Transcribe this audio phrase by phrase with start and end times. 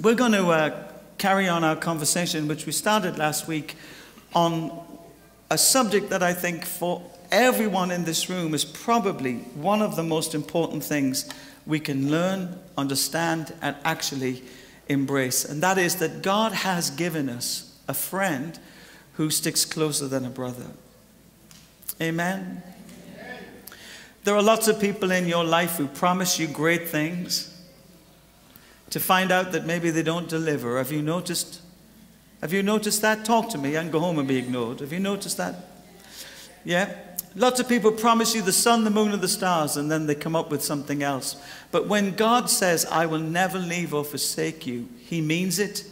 [0.00, 3.76] we're going to uh, carry on our conversation, which we started last week,
[4.34, 4.84] on
[5.50, 10.02] a subject that I think for everyone in this room is probably one of the
[10.02, 11.28] most important things
[11.66, 14.42] we can learn, understand, and actually
[14.88, 15.44] embrace.
[15.44, 18.58] And that is that God has given us a friend
[19.14, 20.66] who sticks closer than a brother.
[22.00, 22.62] Amen.
[24.24, 27.53] There are lots of people in your life who promise you great things
[28.94, 30.78] to find out that maybe they don't deliver.
[30.78, 31.60] Have you noticed?
[32.40, 33.24] Have you noticed that?
[33.24, 34.78] Talk to me and go home and be ignored.
[34.78, 35.56] Have you noticed that?
[36.64, 36.94] Yeah?
[37.34, 40.14] Lots of people promise you the sun, the moon, and the stars, and then they
[40.14, 41.34] come up with something else.
[41.72, 45.84] But when God says, I will never leave or forsake you, He means it.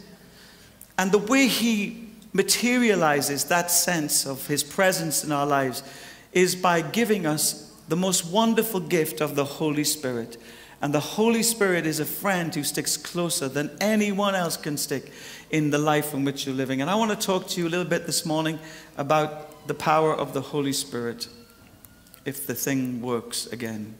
[0.97, 5.83] And the way He materializes that sense of His presence in our lives
[6.31, 10.37] is by giving us the most wonderful gift of the Holy Spirit.
[10.83, 15.13] And the Holy Spirit is a friend who sticks closer than anyone else can stick
[15.49, 16.81] in the life in which you're living.
[16.81, 18.59] And I want to talk to you a little bit this morning
[18.97, 21.29] about the power of the Holy Spirit
[22.25, 23.95] if the thing works again.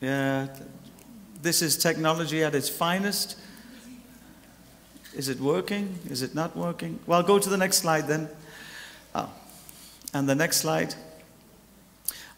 [0.00, 0.48] Yeah,
[1.42, 3.36] this is technology at its finest.
[5.14, 5.98] Is it working?
[6.08, 6.98] Is it not working?
[7.06, 8.30] Well, go to the next slide then.
[10.16, 10.94] And the next slide.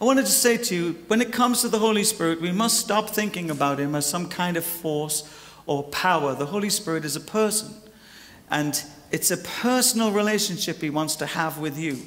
[0.00, 2.80] I wanted to say to you, when it comes to the Holy Spirit, we must
[2.80, 5.32] stop thinking about Him as some kind of force
[5.64, 6.34] or power.
[6.34, 7.72] The Holy Spirit is a person,
[8.50, 11.98] and it's a personal relationship He wants to have with you.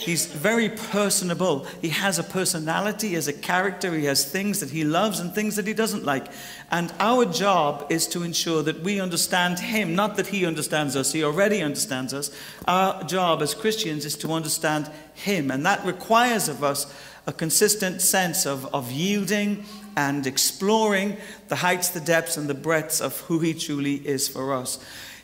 [0.00, 1.66] He's very personable.
[1.82, 5.34] He has a personality, he has a character, he has things that he loves and
[5.34, 6.28] things that he doesn't like.
[6.70, 11.10] And our job is to ensure that we understand him, not that he understands us,
[11.10, 12.30] he already understands us.
[12.68, 15.50] Our job as Christians is to understand him.
[15.50, 16.86] And that requires of us
[17.26, 19.64] a consistent sense of, of yielding
[19.96, 21.16] and exploring
[21.48, 24.78] the heights, the depths, and the breadths of who he truly is for us.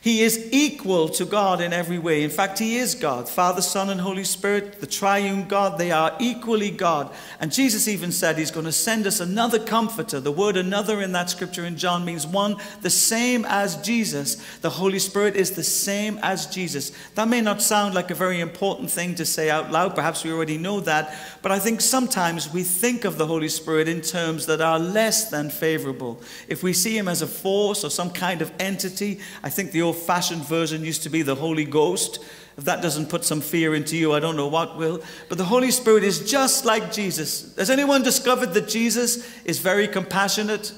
[0.05, 2.25] He is equal to God in every way.
[2.25, 3.27] In fact, He is God.
[3.27, 7.11] Father, Son, and Holy Spirit, the triune God, they are equally God.
[7.41, 10.21] And Jesus even said He's going to send us another comforter.
[10.21, 14.35] The word another in that scripture in John means one, the same as Jesus.
[14.59, 16.93] The Holy Spirit is the same as Jesus.
[17.15, 19.95] That may not sound like a very important thing to say out loud.
[19.95, 21.17] Perhaps we already know that.
[21.41, 25.31] But I think sometimes we think of the Holy Spirit in terms that are less
[25.31, 26.21] than favorable.
[26.47, 29.94] If we see Him as a force or some kind of entity, I think the
[29.95, 32.19] old fashioned version used to be the Holy Ghost.
[32.57, 35.01] If that doesn't put some fear into you, I don't know what will.
[35.29, 37.55] But the Holy Spirit is just like Jesus.
[37.57, 40.73] Has anyone discovered that Jesus is very compassionate?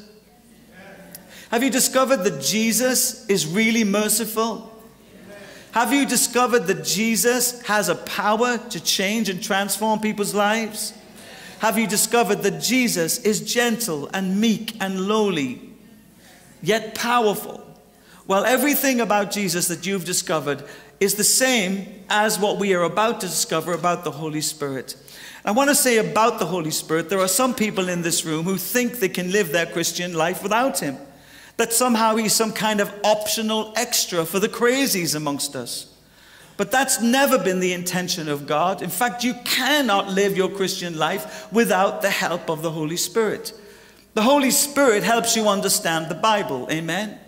[1.51, 4.73] Have you discovered that Jesus is really merciful?
[5.73, 10.95] Have you discovered that Jesus has a power to change and transform people's lives?
[11.59, 15.61] Have you discovered that Jesus is gentle and meek and lowly,
[16.63, 17.66] yet powerful?
[18.27, 20.65] Well, everything about Jesus that you've discovered
[20.99, 24.97] is the same as what we are about to discover about the Holy Spirit.
[25.45, 28.45] I want to say about the Holy Spirit, there are some people in this room
[28.45, 30.97] who think they can live their Christian life without Him.
[31.57, 35.95] That somehow He's some kind of optional extra for the crazies amongst us.
[36.57, 38.83] But that's never been the intention of God.
[38.83, 43.53] In fact, you cannot live your Christian life without the help of the Holy Spirit.
[44.15, 46.67] The Holy Spirit helps you understand the Bible.
[46.73, 47.21] Amen.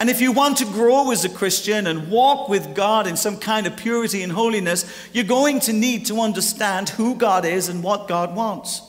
[0.00, 3.36] And if you want to grow as a Christian and walk with God in some
[3.36, 7.82] kind of purity and holiness, you're going to need to understand who God is and
[7.82, 8.82] what God wants.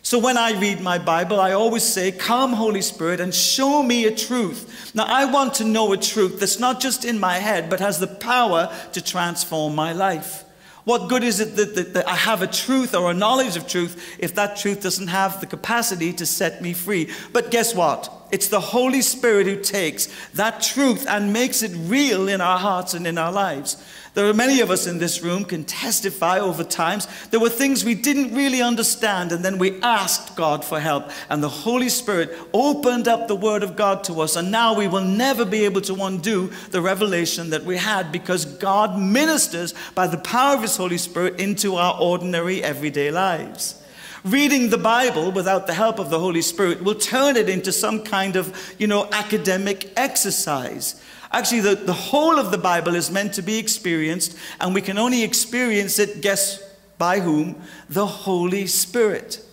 [0.00, 4.04] So when I read my Bible, I always say, Come, Holy Spirit, and show me
[4.04, 4.94] a truth.
[4.94, 7.98] Now, I want to know a truth that's not just in my head, but has
[7.98, 10.44] the power to transform my life.
[10.84, 13.66] What good is it that, that, that, I have a truth or a knowledge of
[13.66, 17.10] truth if that truth doesn't have the capacity to set me free?
[17.32, 18.23] But guess what?
[18.34, 22.92] It's the Holy Spirit who takes that truth and makes it real in our hearts
[22.92, 23.76] and in our lives.
[24.14, 27.06] There are many of us in this room can testify over times.
[27.30, 31.44] There were things we didn't really understand, and then we asked God for help, and
[31.44, 35.04] the Holy Spirit opened up the Word of God to us, and now we will
[35.04, 40.18] never be able to undo the revelation that we had because God ministers by the
[40.18, 43.80] power of His Holy Spirit into our ordinary everyday lives.
[44.24, 48.02] Reading the Bible without the help of the Holy Spirit will turn it into some
[48.02, 51.02] kind of, you know, academic exercise.
[51.30, 54.96] Actually, the, the whole of the Bible is meant to be experienced, and we can
[54.96, 56.62] only experience it, guess
[56.96, 57.60] by whom?
[57.90, 59.44] The Holy Spirit.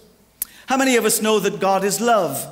[0.67, 2.47] How many of us know that God is love?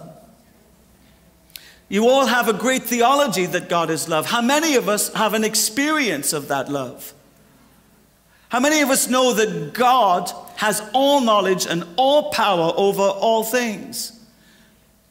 [1.87, 4.25] You all have a great theology that God is love.
[4.25, 7.13] How many of us have an experience of that love?
[8.49, 13.43] How many of us know that God has all knowledge and all power over all
[13.43, 14.19] things?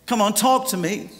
[0.06, 1.11] Come on, talk to me.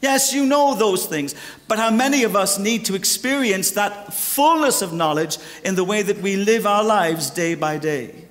[0.00, 1.34] Yes, you know those things.
[1.66, 6.02] But how many of us need to experience that fullness of knowledge in the way
[6.02, 8.26] that we live our lives day by day?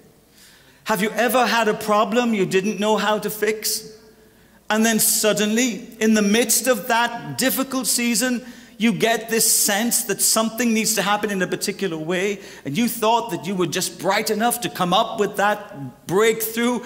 [0.84, 3.98] Have you ever had a problem you didn't know how to fix?
[4.70, 8.46] And then suddenly, in the midst of that difficult season,
[8.84, 12.90] you get this sense that something needs to happen in a particular way, and you
[12.90, 16.82] thought that you were just bright enough to come up with that breakthrough.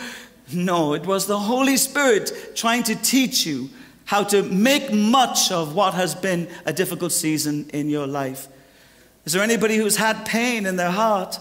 [0.53, 3.69] No, it was the Holy Spirit trying to teach you
[4.05, 8.47] how to make much of what has been a difficult season in your life.
[9.25, 11.39] Is there anybody who's had pain in their heart?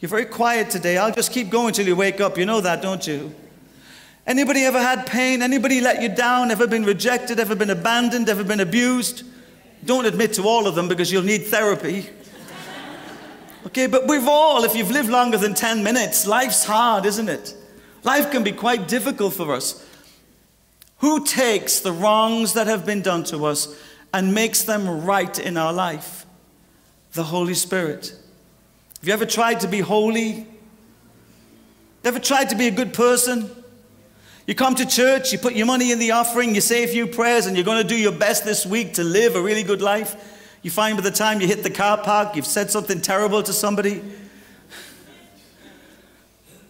[0.00, 0.98] You're very quiet today.
[0.98, 2.36] I'll just keep going till you wake up.
[2.36, 3.32] You know that, don't you?
[4.26, 5.42] Anybody ever had pain?
[5.42, 6.50] Anybody let you down?
[6.50, 7.40] Ever been rejected?
[7.40, 8.28] Ever been abandoned?
[8.28, 9.24] Ever been abused?
[9.84, 12.08] Don't admit to all of them because you'll need therapy.
[13.64, 17.54] Okay, but we've all, if you've lived longer than 10 minutes, life's hard, isn't it?
[18.02, 19.88] Life can be quite difficult for us.
[20.98, 23.72] Who takes the wrongs that have been done to us
[24.12, 26.26] and makes them right in our life?
[27.12, 28.12] The Holy Spirit.
[28.98, 30.46] Have you ever tried to be holy?
[32.04, 33.61] Ever tried to be a good person?
[34.46, 37.06] You come to church, you put your money in the offering, you say a few
[37.06, 39.80] prayers, and you're going to do your best this week to live a really good
[39.80, 40.16] life.
[40.62, 43.52] You find by the time you hit the car park, you've said something terrible to
[43.52, 44.02] somebody.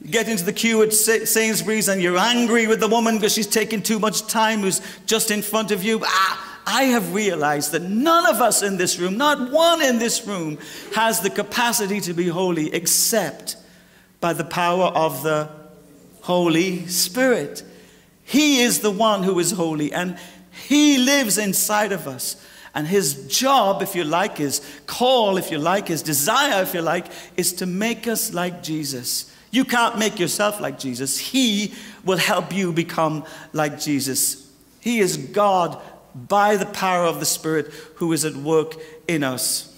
[0.03, 3.47] You get into the queue at Sainsbury's and you're angry with the woman because she's
[3.47, 6.01] taking too much time who's just in front of you.
[6.05, 10.27] Ah, I have realized that none of us in this room, not one in this
[10.27, 10.59] room,
[10.95, 13.57] has the capacity to be holy except
[14.21, 15.62] by the power of the
[16.23, 17.63] Holy Spirit.
[18.25, 20.19] He is the one who is holy, and
[20.67, 22.37] He lives inside of us.
[22.75, 26.81] And His job, if you like, His call, if you like, His desire, if you
[26.81, 29.31] like, is to make us like Jesus.
[29.51, 31.19] You can't make yourself like Jesus.
[31.19, 31.75] He
[32.05, 34.51] will help you become like Jesus.
[34.81, 35.81] He is God
[36.15, 37.67] by the power of the Spirit
[37.97, 38.77] who is at work
[39.07, 39.69] in us.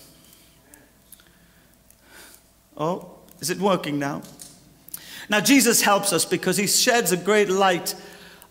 [2.77, 3.11] Oh,
[3.41, 4.23] is it working now?
[5.29, 7.95] Now, Jesus helps us because he sheds a great light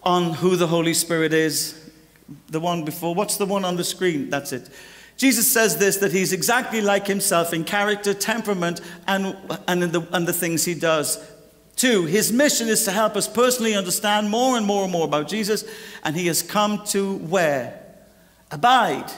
[0.01, 1.79] on who the Holy Spirit is.
[2.49, 4.29] The one before, what's the one on the screen?
[4.29, 4.69] That's it.
[5.17, 9.37] Jesus says this that he's exactly like himself in character, temperament, and,
[9.67, 11.23] and, the, and the things he does.
[11.75, 15.27] Two, his mission is to help us personally understand more and more and more about
[15.27, 15.65] Jesus,
[16.03, 17.79] and he has come to where?
[18.51, 19.11] Abide,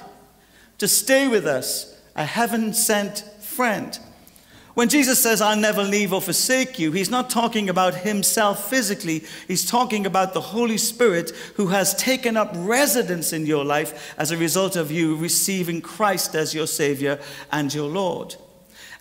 [0.78, 4.00] to stay with us, a heaven sent friend.
[4.76, 9.24] When Jesus says, I'll never leave or forsake you, he's not talking about himself physically.
[9.48, 14.32] He's talking about the Holy Spirit who has taken up residence in your life as
[14.32, 17.22] a result of you receiving Christ as your Savior
[17.54, 18.36] and your Lord.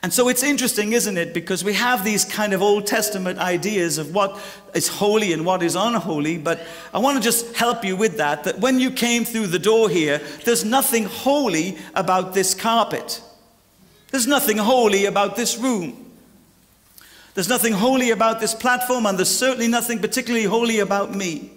[0.05, 1.35] And so it's interesting, isn't it?
[1.35, 4.39] Because we have these kind of Old Testament ideas of what
[4.75, 6.39] is holy and what is unholy.
[6.39, 8.45] But I want to just help you with that.
[8.45, 13.23] That when you came through the door here, there's nothing holy about this carpet.
[14.15, 16.09] There's nothing holy about this room.
[17.35, 21.51] There's nothing holy about this platform, and there's certainly nothing particularly holy about me.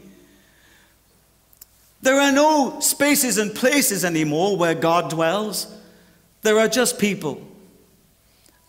[2.02, 5.72] There are no spaces and places anymore where God dwells.
[6.42, 7.48] There are just people.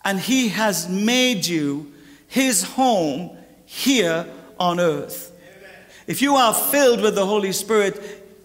[0.05, 1.91] And He has made you
[2.27, 4.27] His home here
[4.59, 5.31] on earth.
[6.05, 7.99] If you are filled with the Holy Spirit,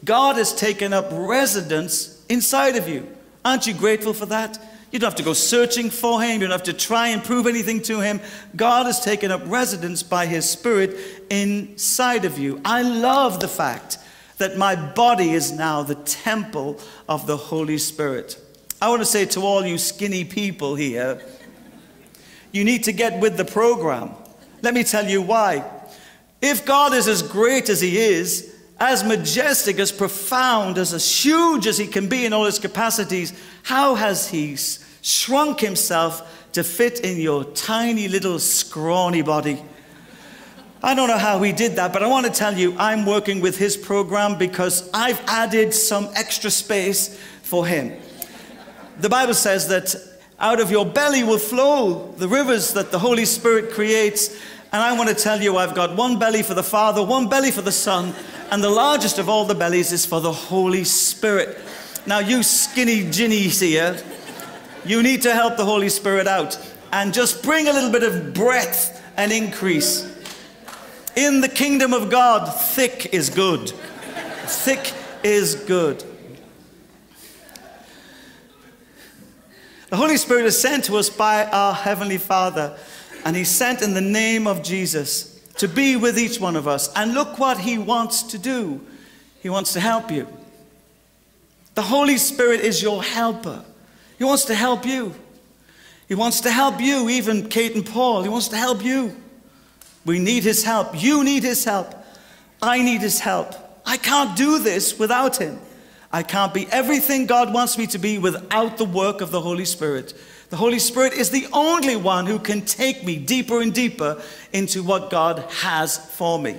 [0.07, 3.15] God has taken up residence inside of you.
[3.45, 4.59] Aren't you grateful for that?
[4.95, 6.41] You don't have to go searching for him.
[6.41, 8.21] You don't have to try and prove anything to him.
[8.55, 10.97] God has taken up residence by his spirit
[11.31, 12.61] inside of you.
[12.65, 13.99] I love the fact
[14.39, 18.39] that my body is now the temple of the Holy Spirit.
[18.81, 21.21] I want to say to all you skinny people here,
[22.53, 24.13] you need to get with the program.
[24.63, 25.69] Let me tell you why.
[26.41, 31.67] If God is as great as he is, as majestic, as profound, as, as huge
[31.67, 33.33] as he can be in all his capacities,
[33.65, 34.55] how has he
[35.05, 39.63] shrunk himself to fit in your tiny little scrawny body.
[40.83, 43.43] I don't know how he did that, but I want to tell you, I'm working
[43.43, 47.93] with his program because I've added some extra space for him.
[48.99, 49.95] The Bible says that
[50.41, 54.31] out of your belly will flow the rivers that the Holy Spirit creates.
[54.73, 57.51] And I want to tell you, I've got one belly for the Father, one belly
[57.51, 58.15] for the Son,
[58.51, 61.59] and the largest of all the bellies is for the Holy Spirit.
[62.07, 63.99] Now, you skinny ginnies here,
[64.85, 66.59] you need to help the Holy Spirit out
[66.93, 70.11] and just bring a little bit of breadth and increase.
[71.17, 73.71] In the kingdom of God, thick is good.
[74.47, 76.05] Thick is good.
[79.91, 82.77] The Holy Spirit is sent to us by our Heavenly Father,
[83.25, 86.93] and He's sent in the name of Jesus to be with each one of us.
[86.97, 88.81] And look what He wants to do
[89.41, 90.27] He wants to help you.
[91.75, 93.65] The Holy Spirit is your helper,
[94.19, 95.15] He wants to help you.
[96.09, 98.23] He wants to help you, even Kate and Paul.
[98.23, 99.17] He wants to help you.
[100.05, 101.03] We need His help.
[101.03, 101.95] You need His help.
[102.61, 103.55] I need His help.
[103.87, 105.59] I can't do this without Him.
[106.13, 109.65] I can't be everything God wants me to be without the work of the Holy
[109.65, 110.15] Spirit.
[110.51, 114.85] The Holy Spirit is the only one who can take me deeper and deeper into
[114.85, 116.57] what God has for me.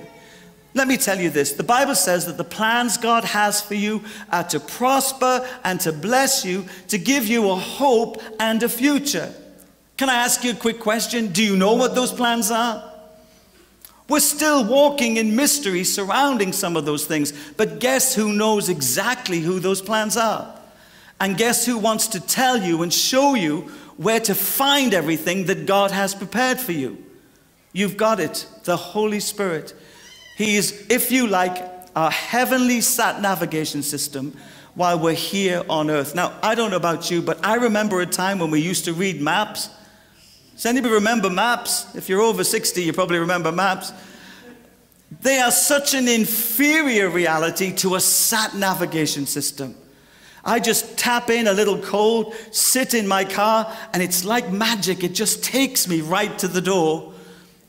[0.75, 4.03] Let me tell you this the Bible says that the plans God has for you
[4.31, 9.33] are to prosper and to bless you, to give you a hope and a future.
[9.97, 11.31] Can I ask you a quick question?
[11.31, 12.91] Do you know what those plans are?
[14.09, 19.39] We're still walking in mystery surrounding some of those things, but guess who knows exactly
[19.39, 20.53] who those plans are?
[21.21, 23.61] And guess who wants to tell you and show you
[23.95, 27.03] where to find everything that God has prepared for you?
[27.71, 29.73] You've got it, the Holy Spirit.
[30.35, 31.57] He is, if you like,
[31.95, 34.35] our heavenly sat navigation system
[34.73, 36.13] while we're here on earth.
[36.13, 38.93] Now, I don't know about you, but I remember a time when we used to
[38.93, 39.69] read maps.
[40.53, 41.95] Does anybody remember maps?
[41.95, 43.93] If you're over 60, you probably remember maps.
[45.21, 49.75] They are such an inferior reality to a sat navigation system.
[50.43, 55.03] I just tap in a little code, sit in my car, and it's like magic.
[55.03, 57.13] It just takes me right to the door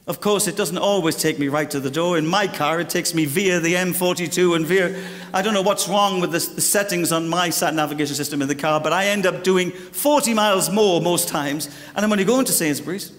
[0.06, 2.16] of course, it doesn't always take me right to the door.
[2.16, 5.02] In my car, it takes me via the M42 and via.
[5.34, 8.46] I don't know what's wrong with the, the settings on my sat navigation system in
[8.46, 12.24] the car, but I end up doing 40 miles more most times, and I'm only
[12.24, 13.12] going to Sainsbury's.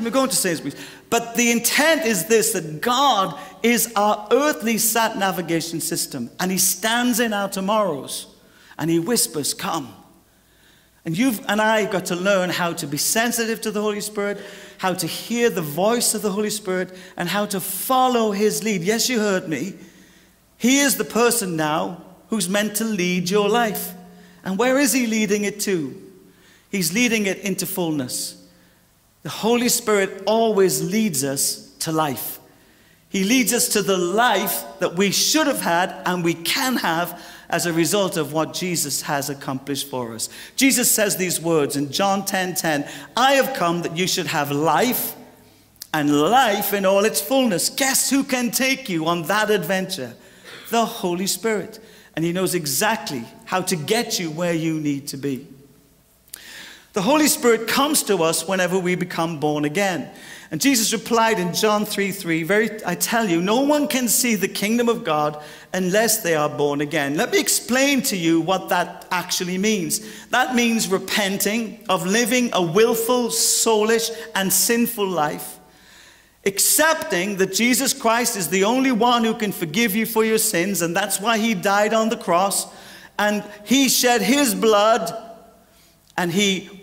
[0.00, 0.76] I'm going to Sainsbury's.
[1.10, 6.58] But the intent is this that God is our earthly sat navigation system, and He
[6.58, 8.26] stands in our tomorrows,
[8.78, 9.94] and He whispers, Come.
[11.04, 14.00] And you've and I have got to learn how to be sensitive to the Holy
[14.00, 14.38] Spirit,
[14.78, 18.82] how to hear the voice of the Holy Spirit, and how to follow His lead.
[18.82, 19.74] Yes, you heard me.
[20.56, 23.94] He is the person now who's meant to lead your life.
[24.44, 26.02] And where is He leading it to?
[26.70, 28.34] He's leading it into fullness.
[29.22, 32.38] The Holy Spirit always leads us to life.
[33.08, 37.22] He leads us to the life that we should have had and we can have
[37.50, 40.28] as a result of what Jesus has accomplished for us.
[40.56, 44.26] Jesus says these words in John 10:10, 10, 10, "I have come that you should
[44.26, 45.14] have life
[45.92, 50.14] and life in all its fullness." Guess who can take you on that adventure?
[50.70, 51.78] The Holy Spirit.
[52.14, 55.46] And he knows exactly how to get you where you need to be.
[56.92, 60.10] The Holy Spirit comes to us whenever we become born again.
[60.50, 64.34] And Jesus replied in John 3 3, very, I tell you, no one can see
[64.34, 65.42] the kingdom of God
[65.74, 67.16] unless they are born again.
[67.16, 70.00] Let me explain to you what that actually means.
[70.28, 75.58] That means repenting of living a willful, soulish, and sinful life,
[76.46, 80.80] accepting that Jesus Christ is the only one who can forgive you for your sins,
[80.80, 82.66] and that's why he died on the cross,
[83.18, 85.12] and he shed his blood,
[86.16, 86.77] and he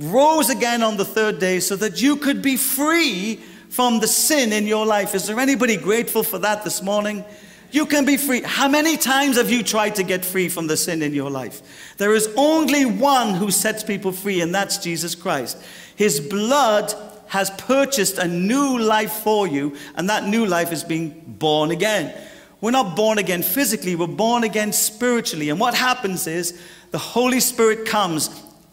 [0.00, 3.36] rose again on the third day so that you could be free
[3.68, 5.14] from the sin in your life.
[5.14, 7.24] Is there anybody grateful for that this morning?
[7.70, 8.42] You can be free.
[8.42, 11.94] How many times have you tried to get free from the sin in your life?
[11.98, 15.62] There is only one who sets people free, and that's Jesus Christ.
[15.94, 16.92] His blood
[17.28, 22.12] has purchased a new life for you, and that new life is being born again.
[22.60, 25.48] We're not born again physically, we're born again spiritually.
[25.48, 28.28] And what happens is the Holy Spirit comes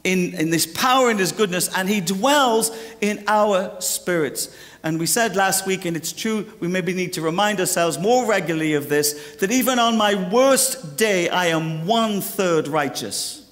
[0.07, 2.71] in, in this power and his goodness, and he dwells
[3.01, 4.55] in our spirits.
[4.81, 8.25] And we said last week, and it's true, we maybe need to remind ourselves more
[8.25, 13.43] regularly of this that even on my worst day, I am one third righteous.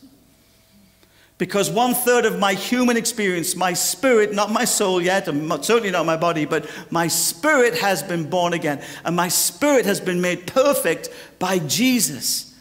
[1.37, 5.91] Because one third of my human experience, my spirit, not my soul yet, and certainly
[5.91, 8.81] not my body, but my spirit has been born again.
[9.03, 12.54] And my spirit has been made perfect by Jesus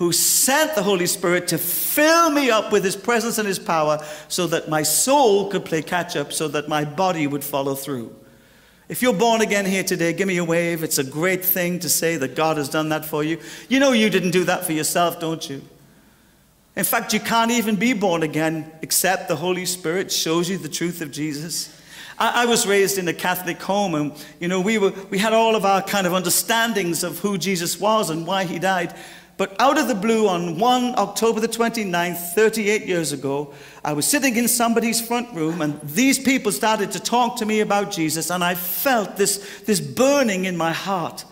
[0.00, 4.02] who sent the Holy Spirit to fill me up with his presence and his power
[4.28, 8.10] so that my soul could play catch up, so that my body would follow through.
[8.88, 10.82] If you're born again here today, give me a wave.
[10.82, 13.40] It's a great thing to say that God has done that for you.
[13.68, 15.60] You know you didn't do that for yourself, don't you?
[16.76, 20.70] In fact, you can't even be born again except the Holy Spirit shows you the
[20.70, 21.78] truth of Jesus.
[22.18, 25.34] I, I was raised in a Catholic home, and you know we were we had
[25.34, 28.94] all of our kind of understandings of who Jesus was and why he died.
[29.40, 34.06] But out of the blue, on 1 October the 29th, 38 years ago, I was
[34.06, 38.28] sitting in somebody's front room, and these people started to talk to me about Jesus,
[38.28, 41.24] and I felt this, this burning in my heart.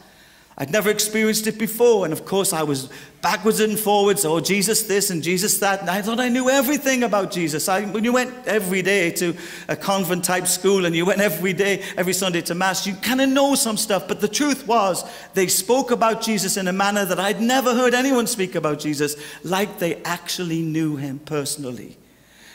[0.60, 2.04] I'd never experienced it before.
[2.04, 2.88] And of course, I was
[3.22, 4.24] backwards and forwards.
[4.24, 5.80] Oh, Jesus this and Jesus that.
[5.82, 7.68] And I thought I knew everything about Jesus.
[7.68, 9.36] I, when you went every day to
[9.68, 13.20] a convent type school and you went every day, every Sunday to Mass, you kind
[13.20, 14.08] of know some stuff.
[14.08, 17.94] But the truth was, they spoke about Jesus in a manner that I'd never heard
[17.94, 21.96] anyone speak about Jesus, like they actually knew him personally.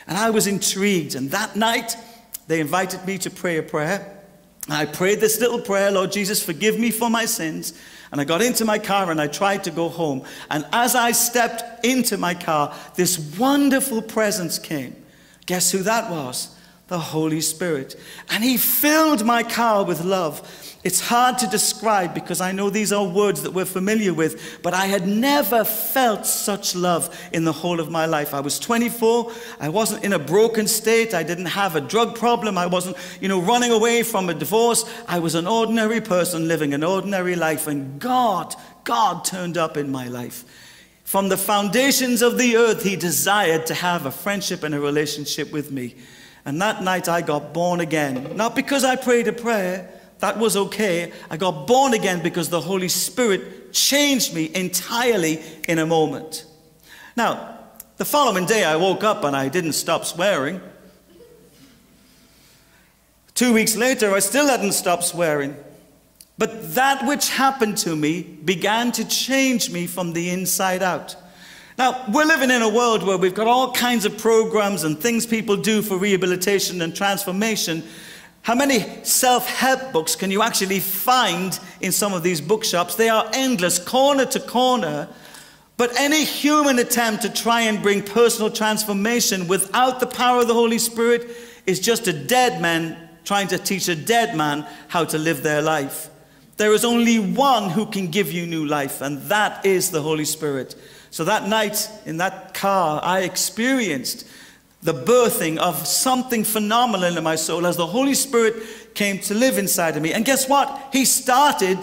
[0.06, 1.14] And I was intrigued.
[1.14, 1.96] And that night,
[2.48, 4.23] they invited me to pray a prayer.
[4.68, 7.74] I prayed this little prayer Lord Jesus, forgive me for my sins.
[8.12, 10.22] And I got into my car and I tried to go home.
[10.48, 14.94] And as I stepped into my car, this wonderful presence came.
[15.46, 16.53] Guess who that was?
[16.88, 17.96] The Holy Spirit.
[18.30, 20.42] And He filled my car with love.
[20.84, 24.74] It's hard to describe because I know these are words that we're familiar with, but
[24.74, 28.34] I had never felt such love in the whole of my life.
[28.34, 29.32] I was 24.
[29.60, 31.14] I wasn't in a broken state.
[31.14, 32.58] I didn't have a drug problem.
[32.58, 34.84] I wasn't, you know, running away from a divorce.
[35.08, 39.90] I was an ordinary person living an ordinary life, and God, God turned up in
[39.90, 40.44] my life.
[41.04, 45.50] From the foundations of the earth, He desired to have a friendship and a relationship
[45.50, 45.96] with me.
[46.44, 48.36] And that night I got born again.
[48.36, 51.12] Not because I prayed a prayer, that was okay.
[51.30, 56.44] I got born again because the Holy Spirit changed me entirely in a moment.
[57.16, 57.58] Now,
[57.96, 60.60] the following day I woke up and I didn't stop swearing.
[63.34, 65.56] Two weeks later, I still hadn't stopped swearing.
[66.38, 71.16] But that which happened to me began to change me from the inside out.
[71.76, 75.26] Now, we're living in a world where we've got all kinds of programs and things
[75.26, 77.82] people do for rehabilitation and transformation
[78.44, 82.94] how many self help books can you actually find in some of these bookshops?
[82.94, 85.08] They are endless, corner to corner.
[85.78, 90.54] But any human attempt to try and bring personal transformation without the power of the
[90.54, 91.26] Holy Spirit
[91.64, 95.62] is just a dead man trying to teach a dead man how to live their
[95.62, 96.10] life.
[96.58, 100.26] There is only one who can give you new life, and that is the Holy
[100.26, 100.74] Spirit.
[101.14, 104.26] So that night in that car, I experienced
[104.82, 108.56] the birthing of something phenomenal in my soul as the Holy Spirit
[108.96, 110.12] came to live inside of me.
[110.12, 110.88] And guess what?
[110.90, 111.78] He started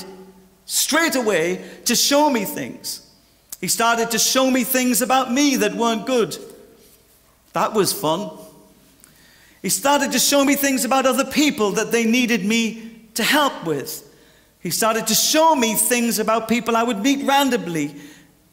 [0.66, 3.10] straight away to show me things.
[3.62, 6.38] He started to show me things about me that weren't good.
[7.54, 8.32] That was fun.
[9.62, 13.64] He started to show me things about other people that they needed me to help
[13.64, 14.14] with.
[14.60, 17.96] He started to show me things about people I would meet randomly,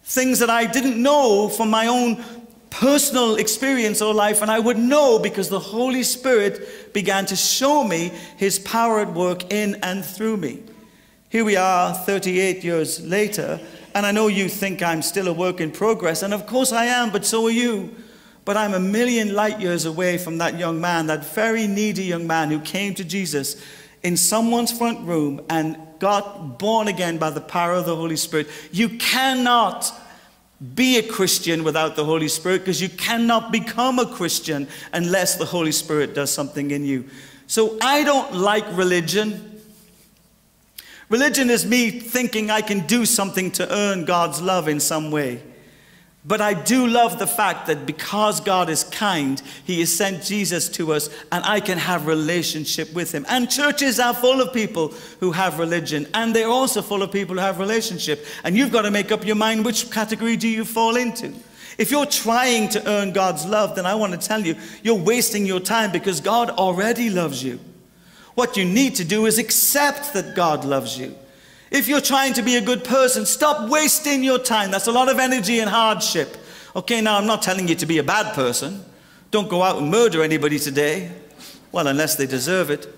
[0.09, 2.25] things that I didn't know from my own
[2.71, 7.85] personal experience or life, and I would know because the Holy Spirit began to show
[7.85, 10.63] me his power at work in and through me.
[11.29, 13.61] Here we are 38 years later,
[13.95, 16.87] and I know you think I'm still a work in progress, and of course I
[16.87, 17.95] am, but so are you.
[18.47, 22.27] But I'm a million light years away from that young man, that very needy young
[22.27, 23.63] man who came to Jesus
[24.03, 28.49] in someone's front room and got born again by the power of the Holy Spirit.
[28.73, 29.93] You cannot
[30.75, 35.45] be a Christian without the Holy Spirit because you cannot become a Christian unless the
[35.45, 37.05] Holy Spirit does something in you.
[37.47, 39.61] So I don't like religion.
[41.09, 45.43] Religion is me thinking I can do something to earn God's love in some way.
[46.25, 50.69] But I do love the fact that because God is kind, He has sent Jesus
[50.71, 53.25] to us and I can have relationship with Him.
[53.29, 54.89] And churches are full of people
[55.21, 58.27] who have religion and they're also full of people who have relationship.
[58.45, 61.33] And you've got to make up your mind which category do you fall into.
[61.79, 65.47] If you're trying to earn God's love, then I want to tell you, you're wasting
[65.47, 67.61] your time because God already loves you.
[68.35, 71.15] What you need to do is accept that God loves you.
[71.71, 74.71] If you're trying to be a good person, stop wasting your time.
[74.71, 76.37] That's a lot of energy and hardship.
[76.75, 78.85] Okay, now I'm not telling you to be a bad person.
[79.31, 81.13] Don't go out and murder anybody today.
[81.73, 82.95] Well, unless they deserve it.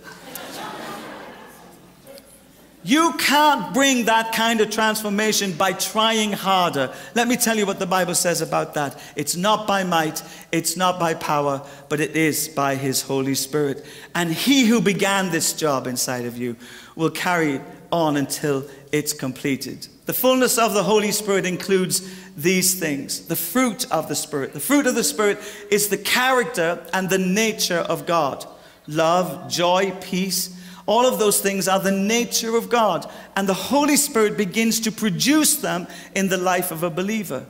[2.82, 6.90] You can't bring that kind of transformation by trying harder.
[7.14, 8.98] Let me tell you what the Bible says about that.
[9.16, 13.84] It's not by might, it's not by power, but it is by His Holy Spirit.
[14.14, 16.56] And He who began this job inside of you
[16.96, 17.60] will carry
[17.92, 19.86] on until it's completed.
[20.06, 24.52] The fullness of the Holy Spirit includes these things the fruit of the Spirit.
[24.52, 25.38] The fruit of the Spirit
[25.70, 28.46] is the character and the nature of God
[28.86, 30.56] love, joy, peace.
[30.86, 33.08] All of those things are the nature of God.
[33.36, 37.46] And the Holy Spirit begins to produce them in the life of a believer.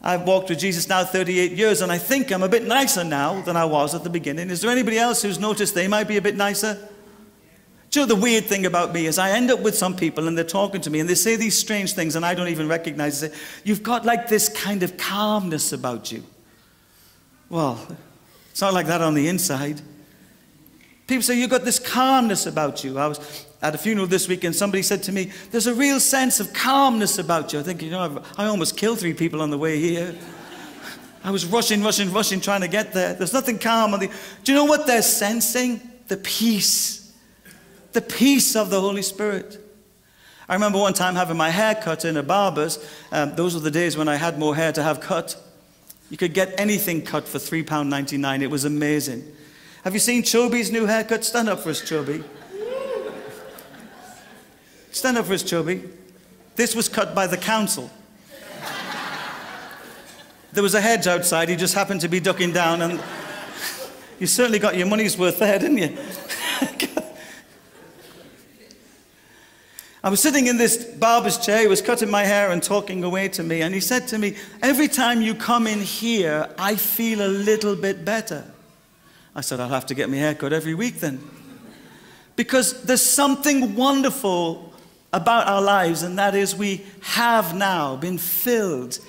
[0.00, 3.40] I've walked with Jesus now 38 years, and I think I'm a bit nicer now
[3.40, 4.50] than I was at the beginning.
[4.50, 6.78] Is there anybody else who's noticed they might be a bit nicer?
[7.98, 10.44] Know the weird thing about me is I end up with some people and they're
[10.44, 13.34] talking to me and they say these strange things and I don't even recognize it.
[13.64, 16.22] You've got like this kind of calmness about you.
[17.50, 17.84] Well,
[18.52, 19.80] it's not like that on the inside.
[21.08, 23.00] People say, You've got this calmness about you.
[23.00, 25.98] I was at a funeral this week and somebody said to me, There's a real
[25.98, 27.58] sense of calmness about you.
[27.58, 30.14] I think, you know, I've, I almost killed three people on the way here.
[31.24, 33.14] I was rushing, rushing, rushing, trying to get there.
[33.14, 33.92] There's nothing calm.
[33.92, 34.06] On the,
[34.44, 35.80] do you know what they're sensing?
[36.06, 36.97] The peace.
[37.92, 39.58] The peace of the Holy Spirit.
[40.48, 42.78] I remember one time having my hair cut in a barber's.
[43.12, 45.36] Um, those were the days when I had more hair to have cut.
[46.10, 48.40] You could get anything cut for £3.99.
[48.42, 49.24] It was amazing.
[49.84, 51.24] Have you seen Choby's new haircut?
[51.24, 52.24] Stand up for us, Choby.
[54.90, 55.88] Stand up for us, Choby.
[56.56, 57.90] This was cut by the council.
[60.52, 63.00] There was a hedge outside, he just happened to be ducking down, and
[64.18, 65.96] you certainly got your money's worth there, didn't you?
[70.02, 73.28] I was sitting in this barber's chair, he was cutting my hair and talking away
[73.30, 77.20] to me, and he said to me, Every time you come in here, I feel
[77.20, 78.44] a little bit better.
[79.34, 81.20] I said, I'll have to get my hair cut every week then.
[82.36, 84.72] Because there's something wonderful
[85.12, 89.00] about our lives, and that is we have now been filled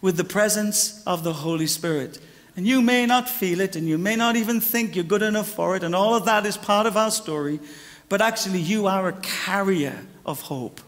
[0.00, 2.18] with the presence of the Holy Spirit.
[2.56, 5.48] And you may not feel it, and you may not even think you're good enough
[5.48, 7.60] for it, and all of that is part of our story,
[8.08, 10.80] but actually, you are a carrier of hope.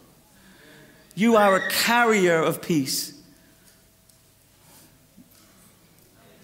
[1.14, 3.12] You are a carrier of peace.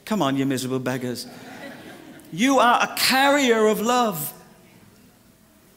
[0.05, 1.26] Come on, you miserable beggars.
[2.33, 4.33] You are a carrier of love.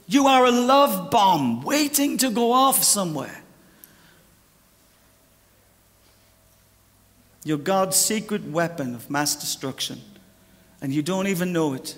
[0.07, 3.43] You are a love bomb waiting to go off somewhere.
[7.43, 10.01] You're God's secret weapon of mass destruction,
[10.81, 11.95] and you don't even know it.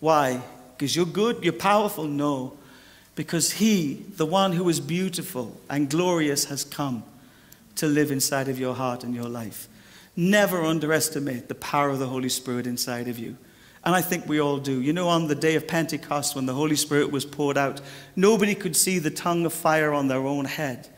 [0.00, 0.40] Why?
[0.76, 2.04] Because you're good, you're powerful?
[2.04, 2.54] No.
[3.16, 7.02] Because He, the one who is beautiful and glorious, has come
[7.74, 9.66] to live inside of your heart and your life.
[10.14, 13.36] Never underestimate the power of the Holy Spirit inside of you.
[13.84, 14.80] And I think we all do.
[14.80, 17.80] You know, on the day of Pentecost, when the Holy Spirit was poured out,
[18.14, 20.88] nobody could see the tongue of fire on their own head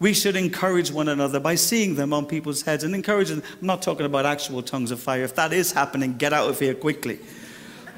[0.00, 3.50] we should encourage one another by seeing them on people's heads and encouraging them.
[3.60, 5.24] I'm not talking about actual tongues of fire.
[5.24, 7.18] If that is happening, get out of here quickly.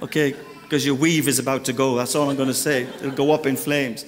[0.02, 0.34] Okay?
[0.70, 1.96] Because your weave is about to go.
[1.96, 2.82] That's all I'm going to say.
[2.82, 4.04] It'll go up in flames.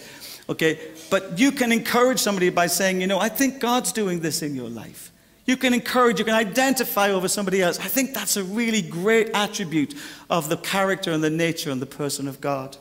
[0.48, 0.78] Okay?
[1.10, 4.54] But you can encourage somebody by saying, you know, I think God's doing this in
[4.54, 5.10] your life.
[5.44, 7.80] You can encourage, you can identify over somebody else.
[7.80, 9.96] I think that's a really great attribute
[10.30, 12.76] of the character and the nature and the person of God.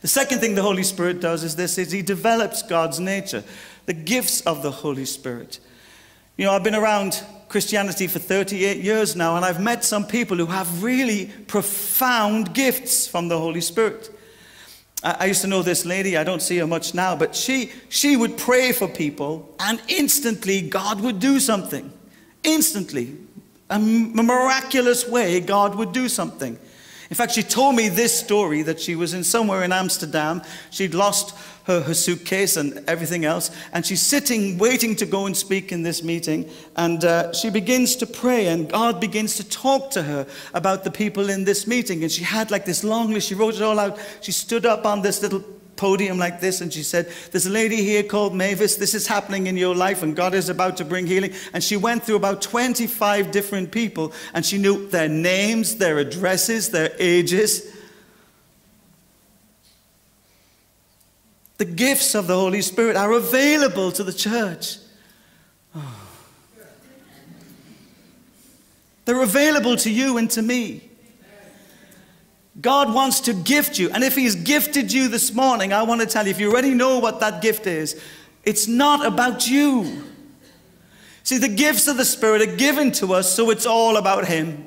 [0.00, 3.42] The second thing the Holy Spirit does is this is he develops God's nature
[3.86, 5.58] the gifts of the Holy Spirit.
[6.36, 10.36] You know, I've been around Christianity for 38 years now, and I've met some people
[10.36, 14.10] who have really profound gifts from the Holy Spirit.
[15.02, 18.16] I used to know this lady, I don't see her much now, but she, she
[18.16, 21.92] would pray for people, and instantly God would do something.
[22.42, 23.16] Instantly.
[23.70, 26.58] A miraculous way, God would do something.
[27.08, 30.42] In fact, she told me this story that she was in somewhere in Amsterdam.
[30.70, 35.36] She'd lost her, her suitcase and everything else, and she's sitting waiting to go and
[35.36, 36.48] speak in this meeting.
[36.76, 40.90] And uh, she begins to pray, and God begins to talk to her about the
[40.90, 42.02] people in this meeting.
[42.02, 43.98] And she had like this long list, she wrote it all out.
[44.20, 45.44] She stood up on this little
[45.76, 48.76] podium like this and she said, There's a lady here called Mavis.
[48.76, 51.34] This is happening in your life and God is about to bring healing.
[51.52, 56.70] And she went through about 25 different people and she knew their names, their addresses,
[56.70, 57.75] their ages.
[61.58, 64.76] The gifts of the Holy Spirit are available to the church.
[65.74, 66.06] Oh.
[69.06, 70.90] They're available to you and to me.
[72.60, 73.90] God wants to gift you.
[73.90, 76.74] And if He's gifted you this morning, I want to tell you if you already
[76.74, 78.00] know what that gift is,
[78.44, 80.04] it's not about you.
[81.22, 84.64] See, the gifts of the Spirit are given to us, so it's all about Him.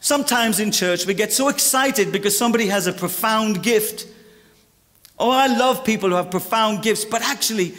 [0.00, 4.06] Sometimes in church, we get so excited because somebody has a profound gift.
[5.18, 7.74] Oh, I love people who have profound gifts, but actually,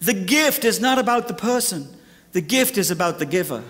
[0.00, 1.88] the gift is not about the person,
[2.32, 3.62] the gift is about the giver.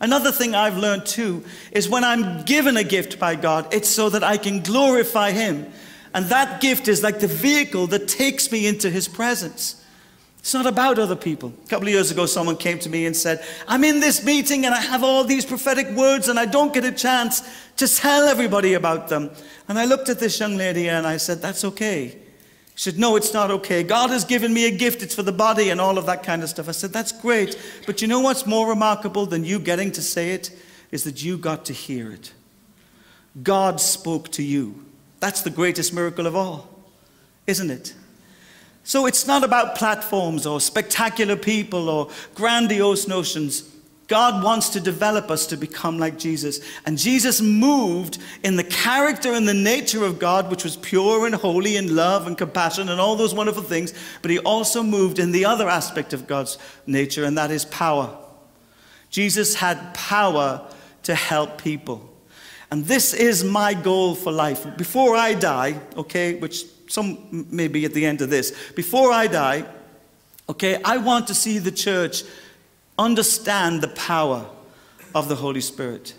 [0.00, 4.10] Another thing I've learned too is when I'm given a gift by God, it's so
[4.10, 5.66] that I can glorify Him.
[6.12, 9.83] And that gift is like the vehicle that takes me into His presence.
[10.44, 11.54] It's not about other people.
[11.64, 14.66] A couple of years ago, someone came to me and said, I'm in this meeting
[14.66, 17.40] and I have all these prophetic words and I don't get a chance
[17.78, 19.30] to tell everybody about them.
[19.68, 22.18] And I looked at this young lady and I said, That's okay.
[22.74, 23.82] She said, No, it's not okay.
[23.82, 25.02] God has given me a gift.
[25.02, 26.68] It's for the body and all of that kind of stuff.
[26.68, 27.58] I said, That's great.
[27.86, 30.50] But you know what's more remarkable than you getting to say it?
[30.90, 32.34] Is that you got to hear it.
[33.42, 34.84] God spoke to you.
[35.20, 36.68] That's the greatest miracle of all,
[37.46, 37.94] isn't it?
[38.84, 43.70] So it's not about platforms or spectacular people or grandiose notions.
[44.06, 46.60] God wants to develop us to become like Jesus.
[46.84, 51.34] And Jesus moved in the character and the nature of God, which was pure and
[51.34, 53.94] holy and love and compassion and all those wonderful things.
[54.20, 58.14] But he also moved in the other aspect of God's nature, and that is power.
[59.08, 60.68] Jesus had power
[61.04, 62.10] to help people.
[62.70, 64.66] And this is my goal for life.
[64.76, 69.66] Before I die, okay, which some maybe at the end of this, before I die,
[70.48, 72.22] okay, I want to see the church
[72.96, 74.46] understand the power
[75.14, 76.14] of the Holy Spirit.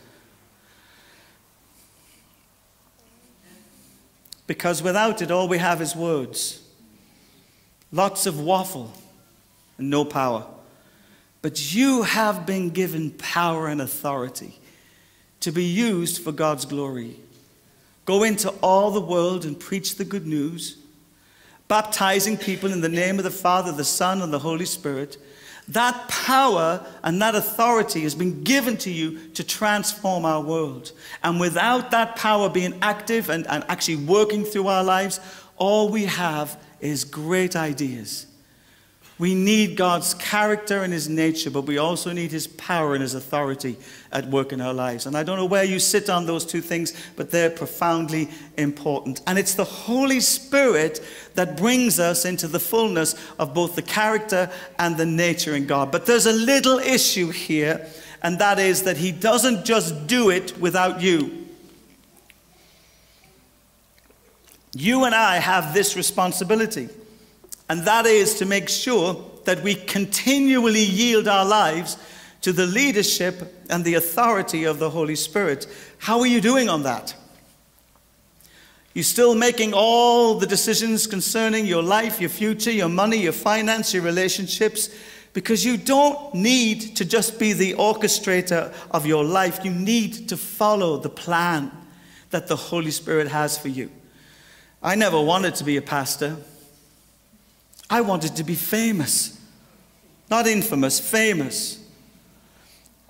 [4.47, 6.61] Because without it, all we have is words.
[7.91, 8.93] Lots of waffle
[9.77, 10.45] and no power.
[11.41, 14.59] But you have been given power and authority
[15.39, 17.15] to be used for God's glory.
[18.05, 20.77] Go into all the world and preach the good news,
[21.67, 25.17] baptizing people in the name of the Father, the Son, and the Holy Spirit
[25.67, 30.91] that power and that authority has been given to you to transform our world.
[31.23, 35.19] And without that power being active and, and actually working through our lives,
[35.57, 38.27] all we have is great ideas
[39.17, 43.15] we need God's character and His nature, but we also need His power and His
[43.15, 43.77] authority
[44.11, 45.05] at work in our lives.
[45.05, 49.21] And I don't know where you sit on those two things, but they're profoundly important.
[49.25, 51.01] And it's the Holy Spirit
[51.35, 55.93] that brings us into the fullness of both the character and the nature in God.
[55.93, 57.87] But there's a little issue here,
[58.21, 61.45] and that is that He doesn't just do it without you.
[64.73, 66.89] You and I have this responsibility.
[67.69, 71.97] And that is to make sure that we continually yield our lives
[72.41, 75.67] to the leadership and the authority of the Holy Spirit.
[75.97, 77.15] How are you doing on that?
[78.93, 83.93] You still making all the decisions concerning your life, your future, your money, your finance,
[83.93, 84.89] your relationships?
[85.33, 89.65] Because you don't need to just be the orchestrator of your life.
[89.65, 91.71] You need to follow the plan
[92.29, 93.91] that the Holy Spirit has for you.
[94.81, 96.37] I never wanted to be a pastor.
[97.89, 99.39] I wanted to be famous.
[100.29, 101.83] Not infamous, famous.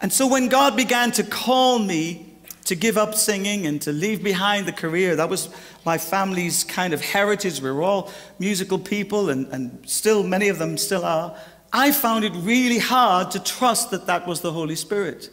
[0.02, 2.34] And so when God began to call me
[2.66, 5.50] to give up singing and to leave behind the career, that was
[5.86, 7.62] my family's kind of heritage.
[7.62, 11.36] We were all musical people, and, and still, many of them still are.
[11.72, 15.30] I found it really hard to trust that that was the Holy Spirit.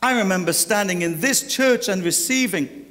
[0.00, 2.83] I remember standing in this church and receiving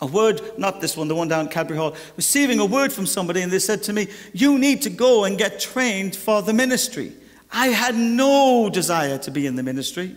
[0.00, 3.06] a word, not this one, the one down at Cadbury Hall, receiving a word from
[3.06, 6.52] somebody, and they said to me, You need to go and get trained for the
[6.52, 7.12] ministry.
[7.52, 10.16] I had no desire to be in the ministry.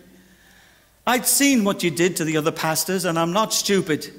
[1.05, 4.09] I'd seen what you did to the other pastors, and I'm not stupid.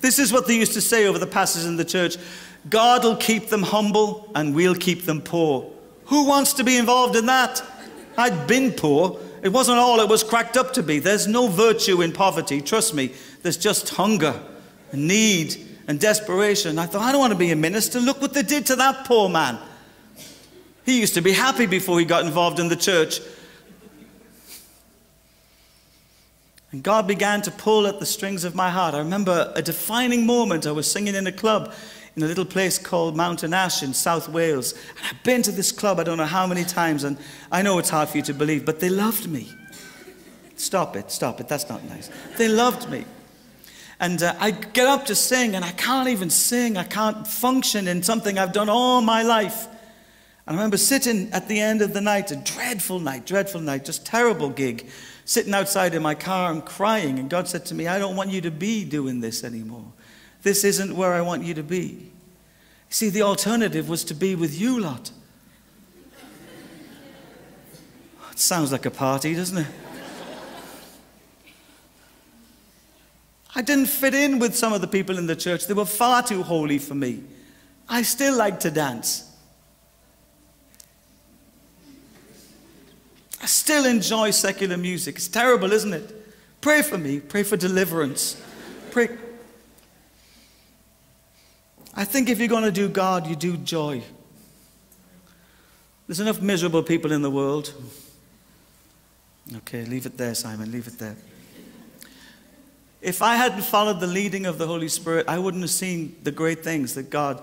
[0.00, 2.16] this is what they used to say over the pastors in the church
[2.68, 5.70] God will keep them humble, and we'll keep them poor.
[6.06, 7.62] Who wants to be involved in that?
[8.18, 9.18] I'd been poor.
[9.42, 10.98] It wasn't all it was cracked up to be.
[10.98, 13.14] There's no virtue in poverty, trust me.
[13.42, 14.38] There's just hunger,
[14.92, 15.56] and need,
[15.88, 16.78] and desperation.
[16.78, 18.00] I thought, I don't want to be a minister.
[18.00, 19.58] Look what they did to that poor man.
[20.84, 23.20] He used to be happy before he got involved in the church.
[26.72, 28.94] And God began to pull at the strings of my heart.
[28.94, 30.66] I remember a defining moment.
[30.66, 31.72] I was singing in a club
[32.16, 34.72] in a little place called Mountain Ash in South Wales.
[34.72, 37.16] And I've been to this club I don't know how many times, and
[37.50, 39.52] I know it's hard for you to believe, but they loved me.
[40.56, 42.10] Stop it, stop it, that's not nice.
[42.36, 43.04] They loved me.
[44.00, 46.78] And uh, I get up to sing, and I can't even sing.
[46.78, 49.66] I can't function in something I've done all my life.
[50.46, 53.84] And I remember sitting at the end of the night, a dreadful night, dreadful night,
[53.84, 54.88] just terrible gig,
[55.26, 57.18] sitting outside in my car and crying.
[57.18, 59.92] And God said to me, I don't want you to be doing this anymore.
[60.42, 62.10] This isn't where I want you to be.
[62.88, 65.12] See, the alternative was to be with you lot.
[68.32, 69.66] It sounds like a party, doesn't it?
[73.54, 75.66] I didn't fit in with some of the people in the church.
[75.66, 77.22] They were far too holy for me.
[77.88, 79.26] I still like to dance.
[83.42, 85.16] I still enjoy secular music.
[85.16, 86.60] It's terrible, isn't it?
[86.60, 87.20] Pray for me.
[87.20, 88.40] Pray for deliverance.
[88.90, 89.08] Pray.
[91.94, 94.02] I think if you're going to do God, you do joy.
[96.06, 97.72] There's enough miserable people in the world.
[99.56, 101.16] Okay, leave it there, Simon, leave it there.
[103.00, 106.32] If I hadn't followed the leading of the Holy Spirit, I wouldn't have seen the
[106.32, 107.42] great things that God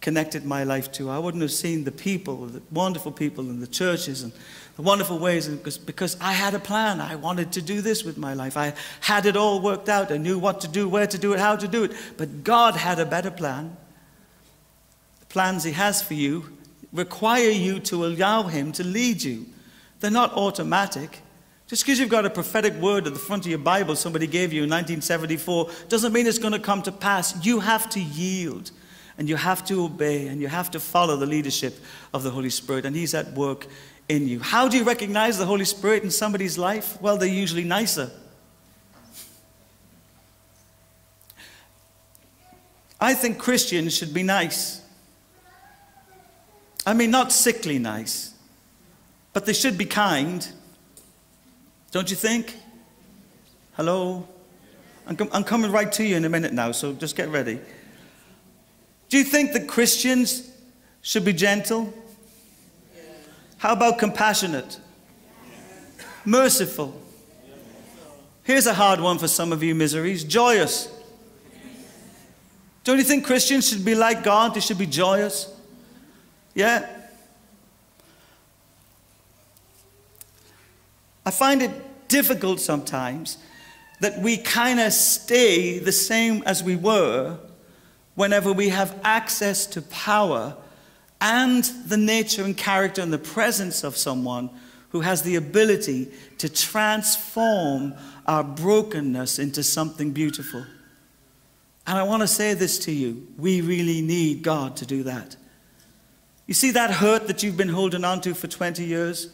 [0.00, 1.10] connected my life to.
[1.10, 4.32] I wouldn't have seen the people, the wonderful people in the churches and
[4.76, 7.00] the wonderful ways because, because I had a plan.
[7.00, 8.56] I wanted to do this with my life.
[8.56, 10.12] I had it all worked out.
[10.12, 11.92] I knew what to do, where to do it, how to do it.
[12.16, 13.76] But God had a better plan.
[15.20, 16.56] The plans He has for you
[16.92, 19.46] require you to allow Him to lead you.
[19.98, 21.22] They're not automatic.
[21.68, 24.54] Just because you've got a prophetic word at the front of your Bible somebody gave
[24.54, 27.44] you in 1974 doesn't mean it's going to come to pass.
[27.44, 28.70] You have to yield
[29.18, 31.78] and you have to obey and you have to follow the leadership
[32.14, 33.66] of the Holy Spirit, and He's at work
[34.08, 34.40] in you.
[34.40, 37.00] How do you recognize the Holy Spirit in somebody's life?
[37.02, 38.10] Well, they're usually nicer.
[43.00, 44.80] I think Christians should be nice.
[46.86, 48.34] I mean, not sickly nice,
[49.32, 50.48] but they should be kind.
[51.90, 52.56] Don't you think?
[53.72, 54.26] Hello?
[55.06, 57.58] I'm, com- I'm coming right to you in a minute now, so just get ready.
[59.08, 60.50] Do you think that Christians
[61.00, 61.92] should be gentle?
[63.56, 64.78] How about compassionate?
[66.24, 67.00] Merciful.
[68.44, 70.94] Here's a hard one for some of you miseries joyous.
[72.84, 74.54] Don't you think Christians should be like God?
[74.54, 75.54] They should be joyous.
[76.54, 76.88] Yeah?
[81.28, 83.36] I find it difficult sometimes
[84.00, 87.38] that we kind of stay the same as we were
[88.14, 90.56] whenever we have access to power
[91.20, 94.48] and the nature and character and the presence of someone
[94.88, 97.92] who has the ability to transform
[98.26, 100.64] our brokenness into something beautiful.
[101.86, 105.36] And I want to say this to you we really need God to do that.
[106.46, 109.28] You see that hurt that you've been holding on to for 20 years?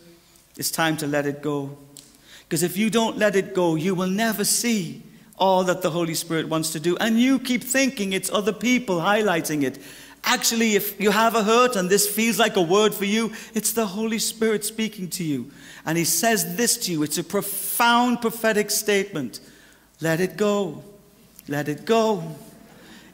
[0.56, 1.76] It's time to let it go.
[2.48, 5.02] Because if you don't let it go, you will never see
[5.36, 6.96] all that the Holy Spirit wants to do.
[6.98, 9.78] And you keep thinking it's other people highlighting it.
[10.24, 13.72] Actually, if you have a hurt and this feels like a word for you, it's
[13.72, 15.50] the Holy Spirit speaking to you.
[15.84, 17.02] And He says this to you.
[17.02, 19.40] It's a profound prophetic statement.
[20.00, 20.82] Let it go.
[21.46, 22.22] Let it go.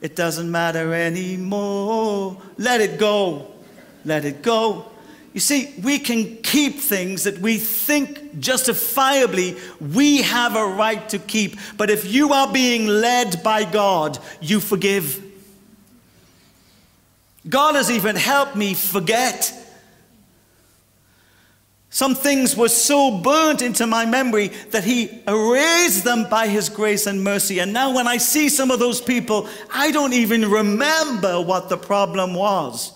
[0.01, 2.41] It doesn't matter anymore.
[2.59, 3.51] Let it go.
[4.05, 4.87] Let it go.
[5.33, 11.19] You see, we can keep things that we think justifiably we have a right to
[11.19, 11.57] keep.
[11.77, 15.23] But if you are being led by God, you forgive.
[17.49, 19.55] God has even helped me forget
[21.93, 27.07] some things were so burnt into my memory that He erased them by His grace
[27.07, 27.59] and mercy.
[27.59, 31.77] And now, when I see some of those people, I don't even remember what the
[31.77, 32.93] problem was.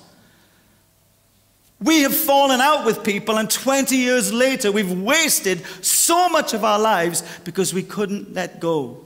[1.84, 6.64] We have fallen out with people, and 20 years later, we've wasted so much of
[6.64, 9.04] our lives because we couldn't let go.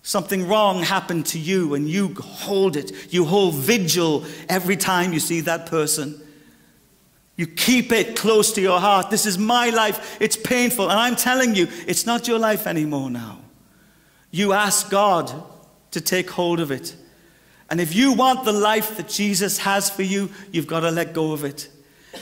[0.00, 3.12] Something wrong happened to you, and you hold it.
[3.12, 6.18] You hold vigil every time you see that person.
[7.36, 9.10] You keep it close to your heart.
[9.10, 10.16] This is my life.
[10.20, 10.88] It's painful.
[10.90, 13.40] And I'm telling you, it's not your life anymore now.
[14.30, 15.30] You ask God
[15.90, 16.96] to take hold of it.
[17.68, 21.12] And if you want the life that Jesus has for you, you've got to let
[21.12, 21.68] go of it.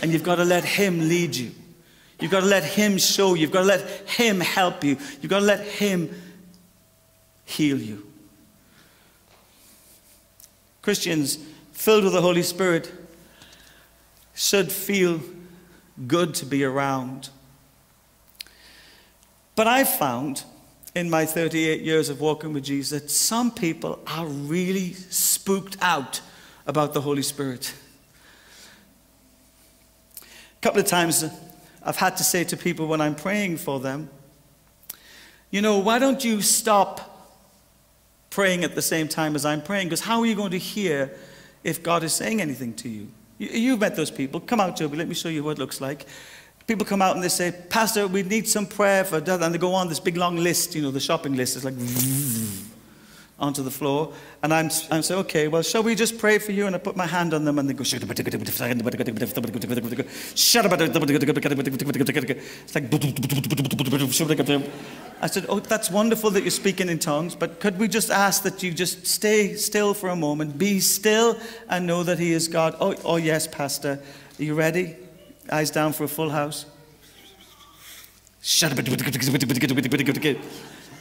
[0.01, 1.53] And you've got to let Him lead you.
[2.21, 3.43] You've got to let Him show you.
[3.43, 4.97] You've got to let Him help you.
[5.21, 6.11] You've got to let Him
[7.45, 8.07] heal you.
[10.81, 11.39] Christians
[11.73, 12.93] filled with the Holy Spirit
[14.35, 15.21] should feel
[16.07, 17.31] good to be around.
[19.55, 20.45] But I found
[20.95, 26.21] in my 38 years of walking with Jesus that some people are really spooked out
[26.67, 27.75] about the Holy Spirit.
[30.63, 31.25] Couple of times
[31.83, 34.09] I've had to say to people when I'm praying for them,
[35.51, 37.11] you know, why don't you stop
[38.31, 39.89] praying at the same time as I'm praying?
[39.89, 41.15] Because how are you going to hear
[41.65, 43.09] if God is saying anything to you?
[43.39, 44.39] You've met those people.
[44.41, 44.97] Come out, Joby.
[44.97, 46.07] Let me show you what it looks like.
[46.69, 49.17] People come out and they say, Pastor, we need some prayer for.
[49.17, 51.75] And they go on this big long list, you know, the shopping list is like
[53.43, 54.13] onto the floor.
[54.43, 56.67] And I'm, I'm saying, okay, well, shall we just pray for you?
[56.67, 57.83] And I put my hand on them and they go.
[57.83, 58.03] It's like,
[65.21, 68.43] I said, oh, that's wonderful that you're speaking in tongues, but could we just ask
[68.45, 72.49] that you just stay still for a moment, be still, and know that He is
[72.49, 72.77] God?
[72.81, 74.01] Oh, oh yes, Pastor.
[74.39, 74.97] Are you ready?
[75.51, 76.67] Eyes down for a full house.
[78.41, 78.79] Shut up.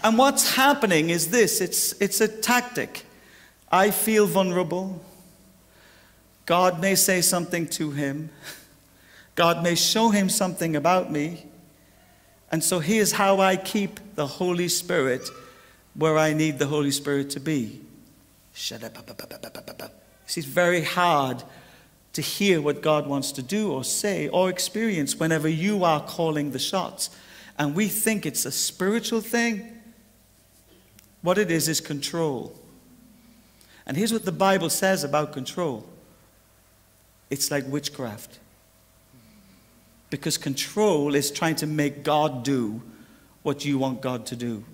[0.03, 3.05] And what's happening is this it's, it's a tactic.
[3.71, 5.01] I feel vulnerable.
[6.45, 8.29] God may say something to him.
[9.35, 11.45] God may show him something about me.
[12.51, 15.29] And so here's how I keep the Holy Spirit
[15.93, 17.79] where I need the Holy Spirit to be.
[18.53, 18.97] Shut up.
[20.25, 21.43] It's very hard
[22.13, 26.51] to hear what God wants to do or say or experience whenever you are calling
[26.51, 27.09] the shots.
[27.57, 29.70] And we think it's a spiritual thing.
[31.21, 32.57] What it is, is control.
[33.85, 35.87] And here's what the Bible says about control
[37.29, 38.39] it's like witchcraft.
[40.09, 42.81] Because control is trying to make God do
[43.43, 44.65] what you want God to do.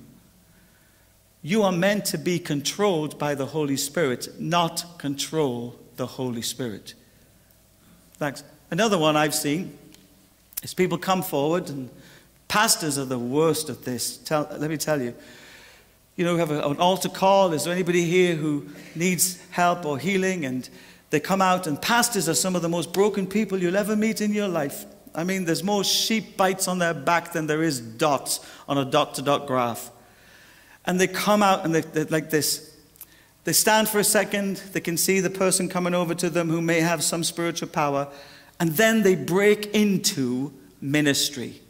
[1.44, 6.96] You are meant to be controlled by the Holy Spirit, not control the Holy Spirit.
[8.16, 8.44] Thanks.
[8.72, 9.78] Another one I've seen
[10.64, 11.90] is people come forward, and
[12.48, 14.18] pastors are the worst at this.
[14.18, 15.14] Tell, let me tell you.
[16.18, 17.54] You know, we have a, an altar call.
[17.54, 18.66] Is there anybody here who
[18.96, 20.46] needs help or healing?
[20.46, 20.68] And
[21.12, 24.20] they come out, and pastors are some of the most broken people you'll ever meet
[24.20, 24.86] in your life.
[25.14, 28.84] I mean, there's more sheep bites on their back than there is dots on a
[28.84, 29.92] dot to dot graph.
[30.86, 32.76] And they come out and they, they're like this.
[33.44, 36.62] They stand for a second, they can see the person coming over to them who
[36.62, 38.10] may have some spiritual power,
[38.60, 40.52] and then they break into
[40.82, 41.62] ministry.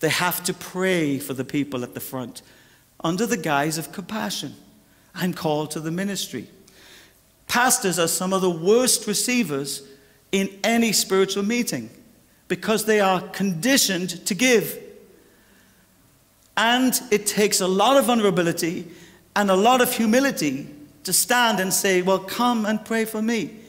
[0.00, 2.42] They have to pray for the people at the front
[3.04, 4.54] under the guise of compassion.
[5.14, 6.48] I'm called to the ministry.
[7.48, 9.82] Pastors are some of the worst receivers
[10.30, 11.90] in any spiritual meeting
[12.48, 14.78] because they are conditioned to give.
[16.56, 18.88] And it takes a lot of vulnerability
[19.34, 20.68] and a lot of humility
[21.04, 23.61] to stand and say, Well, come and pray for me.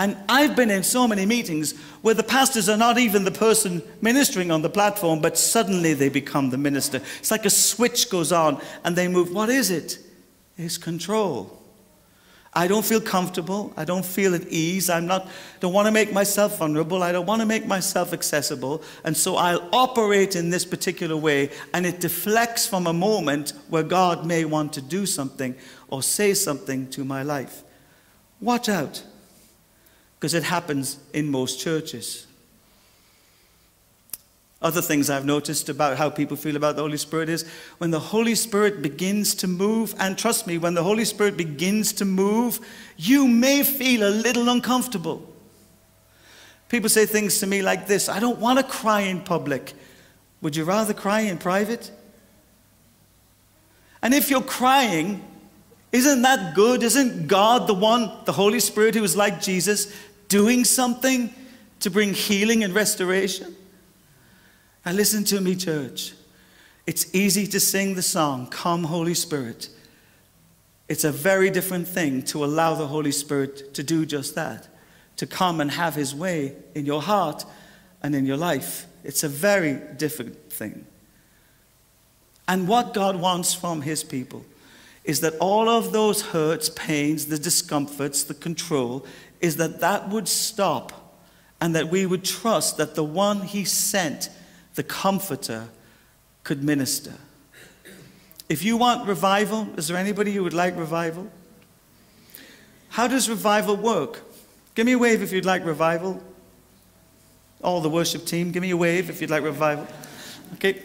[0.00, 3.82] And I've been in so many meetings where the pastors are not even the person
[4.00, 7.02] ministering on the platform, but suddenly they become the minister.
[7.18, 9.30] It's like a switch goes on and they move.
[9.30, 9.98] What is it?
[10.56, 11.54] It's control.
[12.54, 13.74] I don't feel comfortable.
[13.76, 14.88] I don't feel at ease.
[14.88, 15.28] I'm not,
[15.60, 17.02] don't want to make myself vulnerable.
[17.02, 18.82] I don't want to make myself accessible.
[19.04, 23.82] And so I'll operate in this particular way, and it deflects from a moment where
[23.82, 25.54] God may want to do something
[25.88, 27.64] or say something to my life.
[28.40, 29.04] Watch out,
[30.20, 32.26] because it happens in most churches.
[34.60, 37.48] Other things I've noticed about how people feel about the Holy Spirit is
[37.78, 41.94] when the Holy Spirit begins to move, and trust me, when the Holy Spirit begins
[41.94, 42.60] to move,
[42.98, 45.26] you may feel a little uncomfortable.
[46.68, 49.72] People say things to me like this I don't want to cry in public.
[50.42, 51.90] Would you rather cry in private?
[54.02, 55.24] And if you're crying,
[55.92, 56.82] isn't that good?
[56.82, 59.92] Isn't God the one, the Holy Spirit, who is like Jesus,
[60.30, 61.34] doing something
[61.80, 63.54] to bring healing and restoration?
[64.86, 66.14] Now, listen to me, church.
[66.86, 69.68] It's easy to sing the song, Come, Holy Spirit.
[70.88, 74.68] It's a very different thing to allow the Holy Spirit to do just that,
[75.16, 77.44] to come and have His way in your heart
[78.02, 78.86] and in your life.
[79.04, 80.86] It's a very different thing.
[82.48, 84.44] And what God wants from His people
[85.04, 89.06] is that all of those hurts, pains, the discomforts, the control,
[89.40, 91.16] is that that would stop
[91.60, 94.30] and that we would trust that the one He sent
[94.74, 95.68] the Comforter,
[96.44, 97.14] could minister.
[98.48, 101.30] If you want revival, is there anybody who would like revival?
[102.88, 104.22] How does revival work?
[104.74, 106.22] Give me a wave if you'd like revival.
[107.62, 109.86] All the worship team, give me a wave if you'd like revival.
[110.54, 110.82] Okay.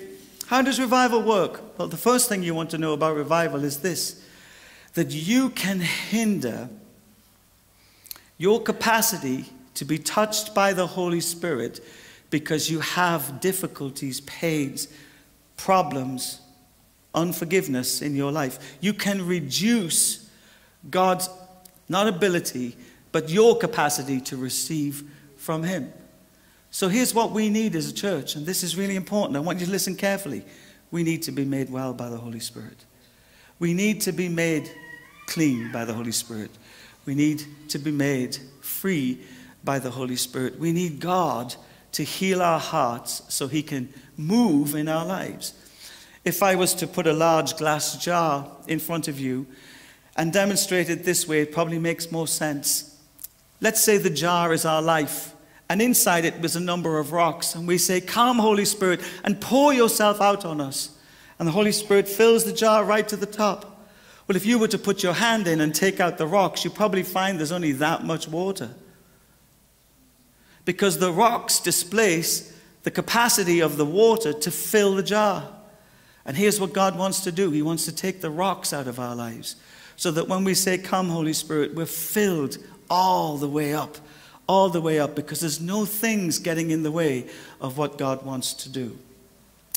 [0.47, 1.79] How does revival work?
[1.79, 4.21] Well, the first thing you want to know about revival is this
[4.93, 6.69] that you can hinder
[8.37, 11.83] your capacity to be touched by the Holy Spirit
[12.29, 14.87] because you have difficulties, pains,
[15.57, 16.41] problems,
[17.13, 18.77] unforgiveness in your life.
[18.81, 20.29] You can reduce
[20.89, 21.29] God's
[21.87, 22.75] not ability,
[23.11, 25.03] but your capacity to receive
[25.37, 25.93] from Him.
[26.71, 29.37] So here's what we need as a church, and this is really important.
[29.37, 30.43] I want you to listen carefully.
[30.91, 32.83] We need to be made well by the Holy Spirit.
[33.59, 34.69] We need to be made
[35.27, 36.51] clean by the Holy Spirit.
[37.05, 39.19] We need to be made free
[39.63, 40.59] by the Holy Spirit.
[40.59, 41.55] We need God
[41.93, 45.53] to heal our hearts so He can move in our lives.
[46.23, 49.45] If I was to put a large glass jar in front of you
[50.15, 52.99] and demonstrate it this way, it probably makes more sense.
[53.61, 55.33] Let's say the jar is our life,
[55.69, 59.39] and inside it was a number of rocks, and we say, Come, Holy Spirit, and
[59.39, 60.97] pour yourself out on us.
[61.37, 63.74] And the Holy Spirit fills the jar right to the top.
[64.27, 66.73] Well, if you were to put your hand in and take out the rocks, you'd
[66.73, 68.71] probably find there's only that much water
[70.65, 72.51] because the rocks displace
[72.83, 75.47] the capacity of the water to fill the jar.
[76.25, 78.99] And here's what God wants to do He wants to take the rocks out of
[78.99, 79.55] our lives
[79.95, 82.57] so that when we say, Come, Holy Spirit, we're filled
[82.89, 83.97] all the way up,
[84.47, 87.27] all the way up, because there's no things getting in the way
[87.61, 88.97] of what God wants to do.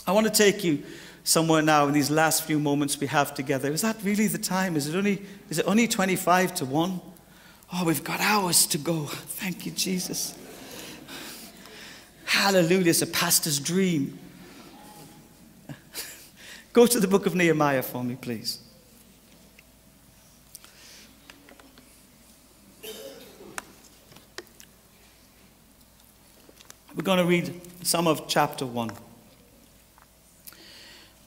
[0.07, 0.83] I want to take you
[1.25, 3.71] somewhere now in these last few moments we have together.
[3.73, 4.77] Is that really the time?
[4.77, 7.01] Is it only, is it only 25 to 1?
[7.75, 9.05] Oh, we've got hours to go.
[9.05, 10.35] Thank you, Jesus.
[12.25, 14.19] Hallelujah, it's a pastor's dream.
[16.73, 18.61] Go to the book of Nehemiah for me, please.
[26.95, 28.91] We're going to read some of chapter 1.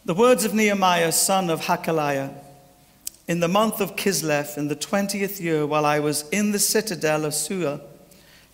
[0.04, 2.34] The words of Nehemiah, son of Hachaliah.
[3.28, 7.24] In the month of Kislev, in the twentieth year, while I was in the citadel
[7.24, 7.82] of Susa,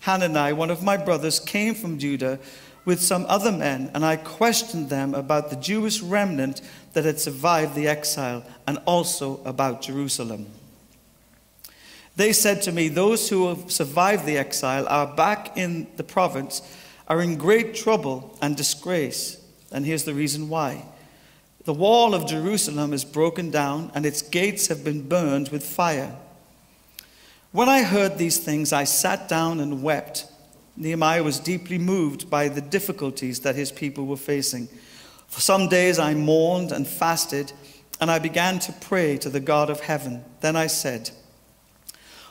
[0.00, 2.38] Hanani, one of my brothers, came from Judah
[2.84, 6.60] with some other men, and I questioned them about the Jewish remnant
[6.92, 10.48] that had survived the exile, and also about Jerusalem.
[12.14, 16.60] They said to me, Those who have survived the exile are back in the province,
[17.08, 19.42] are in great trouble and disgrace.
[19.72, 20.84] And here's the reason why.
[21.68, 26.16] The wall of Jerusalem is broken down, and its gates have been burned with fire.
[27.52, 30.24] When I heard these things, I sat down and wept.
[30.78, 34.70] Nehemiah was deeply moved by the difficulties that his people were facing.
[35.26, 37.52] For some days I mourned and fasted,
[38.00, 40.24] and I began to pray to the God of heaven.
[40.40, 41.10] Then I said,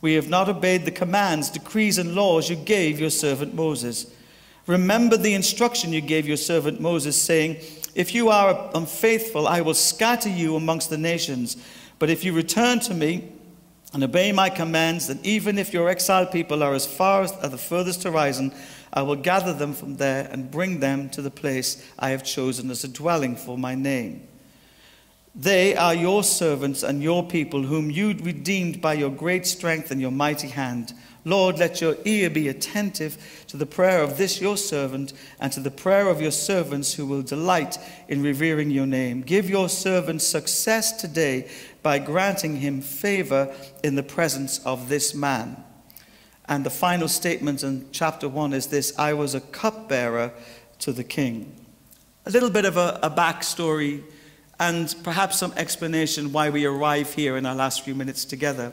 [0.00, 4.06] We have not obeyed the commands, decrees, and laws you gave your servant Moses.
[4.66, 7.56] Remember the instruction you gave your servant Moses, saying,
[7.94, 11.56] If you are unfaithful, I will scatter you amongst the nations.
[11.98, 13.32] But if you return to me
[13.92, 17.58] and obey my commands, then even if your exiled people are as far as the
[17.58, 18.54] furthest horizon,
[18.92, 22.70] I will gather them from there and bring them to the place I have chosen
[22.70, 24.28] as a dwelling for my name.
[25.34, 30.00] They are your servants and your people, whom you redeemed by your great strength and
[30.00, 30.92] your mighty hand.
[31.24, 35.60] Lord, let your ear be attentive to the prayer of this your servant and to
[35.60, 37.78] the prayer of your servants who will delight
[38.08, 39.20] in revering your name.
[39.20, 41.48] Give your servant success today
[41.82, 43.54] by granting him favor
[43.84, 45.62] in the presence of this man.
[46.48, 50.32] And the final statement in chapter 1 is this I was a cupbearer
[50.80, 51.54] to the king.
[52.26, 54.02] A little bit of a, a backstory
[54.60, 58.72] and perhaps some explanation why we arrive here in our last few minutes together.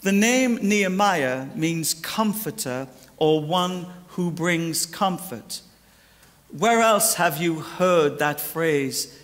[0.00, 5.60] The name Nehemiah means comforter or one who brings comfort.
[6.50, 9.16] Where else have you heard that phrase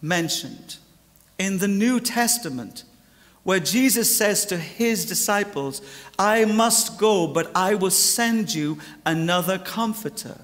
[0.00, 0.78] mentioned?
[1.38, 2.84] In the New Testament,
[3.42, 5.82] where Jesus says to his disciples,
[6.18, 10.40] I must go, but I will send you another comforter.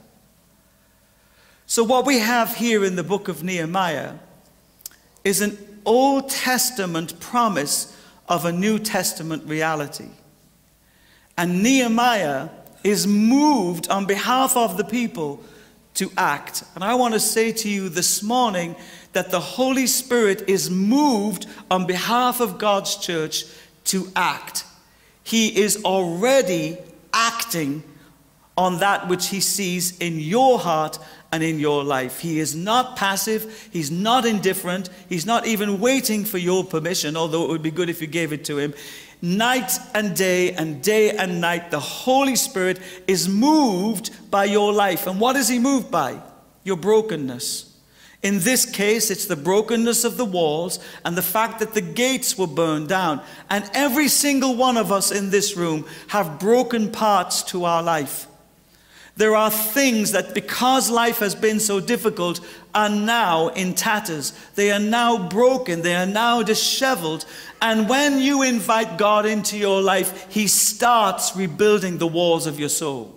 [1.71, 4.14] So, what we have here in the book of Nehemiah
[5.23, 7.95] is an Old Testament promise
[8.27, 10.09] of a New Testament reality.
[11.37, 12.49] And Nehemiah
[12.83, 15.45] is moved on behalf of the people
[15.93, 16.64] to act.
[16.75, 18.75] And I want to say to you this morning
[19.12, 23.45] that the Holy Spirit is moved on behalf of God's church
[23.85, 24.64] to act.
[25.23, 26.79] He is already
[27.12, 27.83] acting
[28.57, 30.99] on that which he sees in your heart
[31.31, 32.20] and in your life.
[32.20, 37.45] He is not passive, he's not indifferent, he's not even waiting for your permission, although
[37.45, 38.74] it would be good if you gave it to him.
[39.20, 45.07] Night and day, and day and night, the Holy Spirit is moved by your life.
[45.07, 46.20] And what is he moved by?
[46.62, 47.76] Your brokenness.
[48.22, 52.37] In this case, it's the brokenness of the walls and the fact that the gates
[52.39, 53.22] were burned down.
[53.51, 58.26] And every single one of us in this room have broken parts to our life.
[59.19, 62.39] There are things that, because life has been so difficult,
[62.73, 64.33] are now in tatters.
[64.55, 65.83] They are now broken.
[65.83, 67.25] They are now disheveled.
[67.61, 72.69] And when you invite God into your life, He starts rebuilding the walls of your
[72.69, 73.12] soul.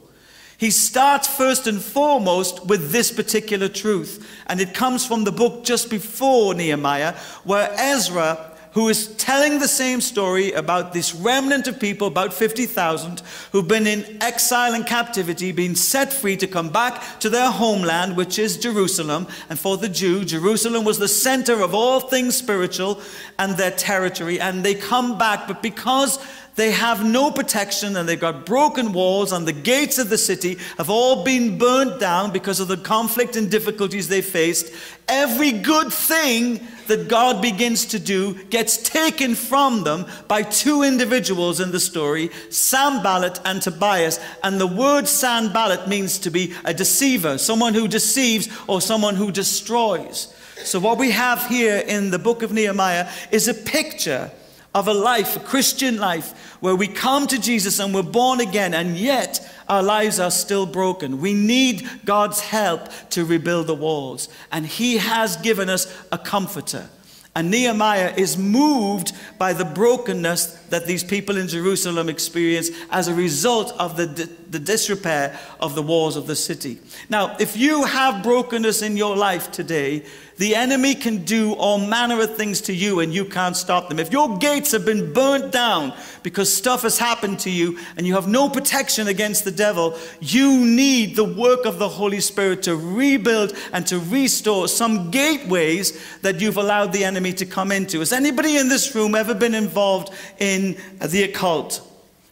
[0.57, 4.27] He starts first and foremost with this particular truth.
[4.47, 9.67] And it comes from the book just before Nehemiah, where Ezra who is telling the
[9.67, 15.51] same story about this remnant of people, about 50,000, who've been in exile and captivity,
[15.51, 19.27] been set free to come back to their homeland, which is Jerusalem.
[19.49, 23.01] And for the Jew, Jerusalem was the center of all things spiritual
[23.37, 24.39] and their territory.
[24.39, 26.17] And they come back, but because
[26.55, 30.57] they have no protection and they've got broken walls, and the gates of the city
[30.77, 34.71] have all been burnt down because of the conflict and difficulties they faced.
[35.07, 41.61] Every good thing that God begins to do gets taken from them by two individuals
[41.61, 44.19] in the story, Sanballat and Tobias.
[44.43, 49.31] And the word Sanballat means to be a deceiver, someone who deceives or someone who
[49.31, 50.33] destroys.
[50.63, 54.29] So, what we have here in the book of Nehemiah is a picture
[54.73, 58.73] of a life, a Christian life, where we come to Jesus and we're born again,
[58.73, 61.19] and yet our lives are still broken.
[61.21, 64.29] We need God's help to rebuild the walls.
[64.51, 66.89] And He has given us a comforter.
[67.35, 73.13] And Nehemiah is moved by the brokenness that these people in Jerusalem experience as a
[73.13, 76.79] result of the, the disrepair of the walls of the city.
[77.09, 80.03] Now, if you have brokenness in your life today,
[80.37, 83.99] the enemy can do all manner of things to you and you can't stop them.
[83.99, 85.93] If your gates have been burnt down
[86.23, 90.65] because stuff has happened to you and you have no protection against the devil, you
[90.65, 96.41] need the work of the Holy Spirit to rebuild and to restore some gateways that
[96.41, 97.99] you've allowed the enemy to come into.
[97.99, 101.87] Has anybody in this room ever been involved in the occult?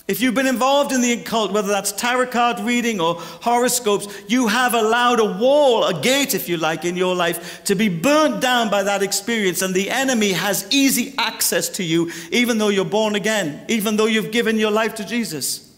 [0.10, 4.47] If you've been involved in the occult, whether that's tarot card reading or horoscopes, you
[4.47, 8.41] have allowed a wall, a gate, if you like, in your life to be burnt
[8.41, 9.62] down by that experience.
[9.62, 14.07] And the enemy has easy access to you, even though you're born again, even though
[14.07, 15.72] you've given your life to Jesus.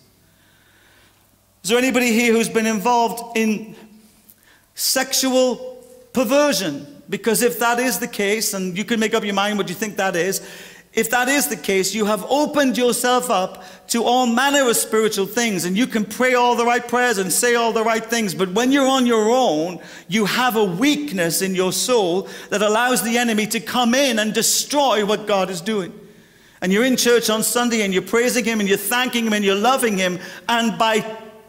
[1.66, 3.76] Is there anybody here who's been involved in
[4.76, 7.04] sexual perversion?
[7.10, 9.76] Because if that is the case, and you can make up your mind what you
[9.76, 10.40] think that is,
[10.94, 15.26] if that is the case, you have opened yourself up to all manner of spiritual
[15.26, 18.36] things, and you can pray all the right prayers and say all the right things.
[18.36, 19.80] But when you're on your own,
[20.10, 24.34] you have a weakness in your soul that allows the enemy to come in and
[24.34, 25.98] destroy what God is doing.
[26.62, 29.46] And you're in church on Sunday and you're praising Him and you're thanking Him and
[29.46, 30.20] you're loving Him,
[30.50, 31.00] and by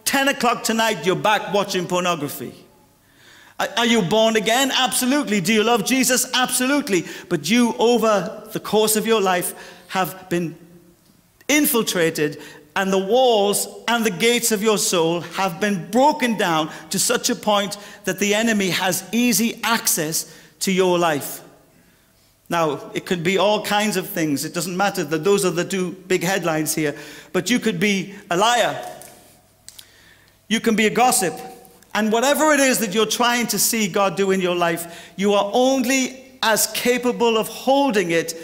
[0.05, 2.62] 10 o'clock tonight, you're back watching pornography.
[3.77, 4.71] Are you born again?
[4.73, 5.41] Absolutely.
[5.41, 6.31] Do you love Jesus?
[6.35, 7.05] Absolutely.
[7.29, 9.55] But you, over the course of your life,
[9.89, 10.57] have been
[11.49, 12.41] infiltrated,
[12.75, 17.29] and the walls and the gates of your soul have been broken down to such
[17.29, 21.43] a point that the enemy has easy access to your life.
[22.49, 24.45] Now, it could be all kinds of things.
[24.45, 26.97] It doesn't matter that those are the two big headlines here.
[27.33, 28.83] But you could be a liar.
[30.49, 31.35] You can be a gossip.
[31.95, 35.35] And whatever it is that you're trying to see God do in your life, you
[35.35, 38.35] are only as capable of holding it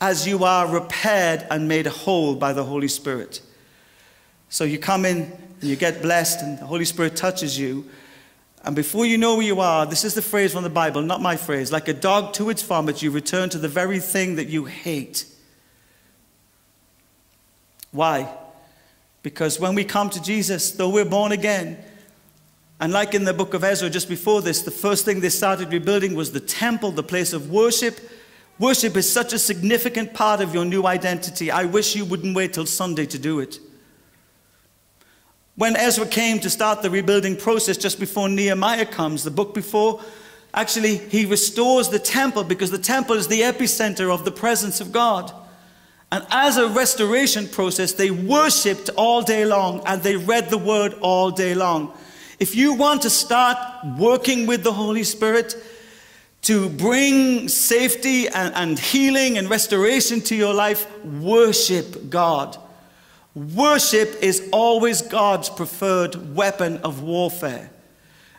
[0.00, 3.40] as you are repaired and made whole by the Holy Spirit.
[4.48, 7.88] So you come in and you get blessed, and the Holy Spirit touches you.
[8.64, 11.22] And before you know where you are, this is the phrase from the Bible, not
[11.22, 11.70] my phrase.
[11.70, 15.26] Like a dog to its vomit, you return to the very thing that you hate.
[17.92, 18.34] Why?
[19.22, 21.78] Because when we come to Jesus, though we're born again,
[22.80, 25.72] and like in the book of Ezra just before this, the first thing they started
[25.72, 27.98] rebuilding was the temple, the place of worship.
[28.58, 31.50] Worship is such a significant part of your new identity.
[31.50, 33.58] I wish you wouldn't wait till Sunday to do it.
[35.56, 40.00] When Ezra came to start the rebuilding process just before Nehemiah comes, the book before,
[40.52, 44.90] actually, he restores the temple because the temple is the epicenter of the presence of
[44.90, 45.32] God.
[46.10, 50.94] And as a restoration process, they worshiped all day long and they read the word
[50.94, 51.96] all day long.
[52.38, 53.58] If you want to start
[53.98, 55.56] working with the Holy Spirit
[56.42, 62.58] to bring safety and, and healing and restoration to your life, worship God.
[63.34, 67.70] Worship is always God's preferred weapon of warfare.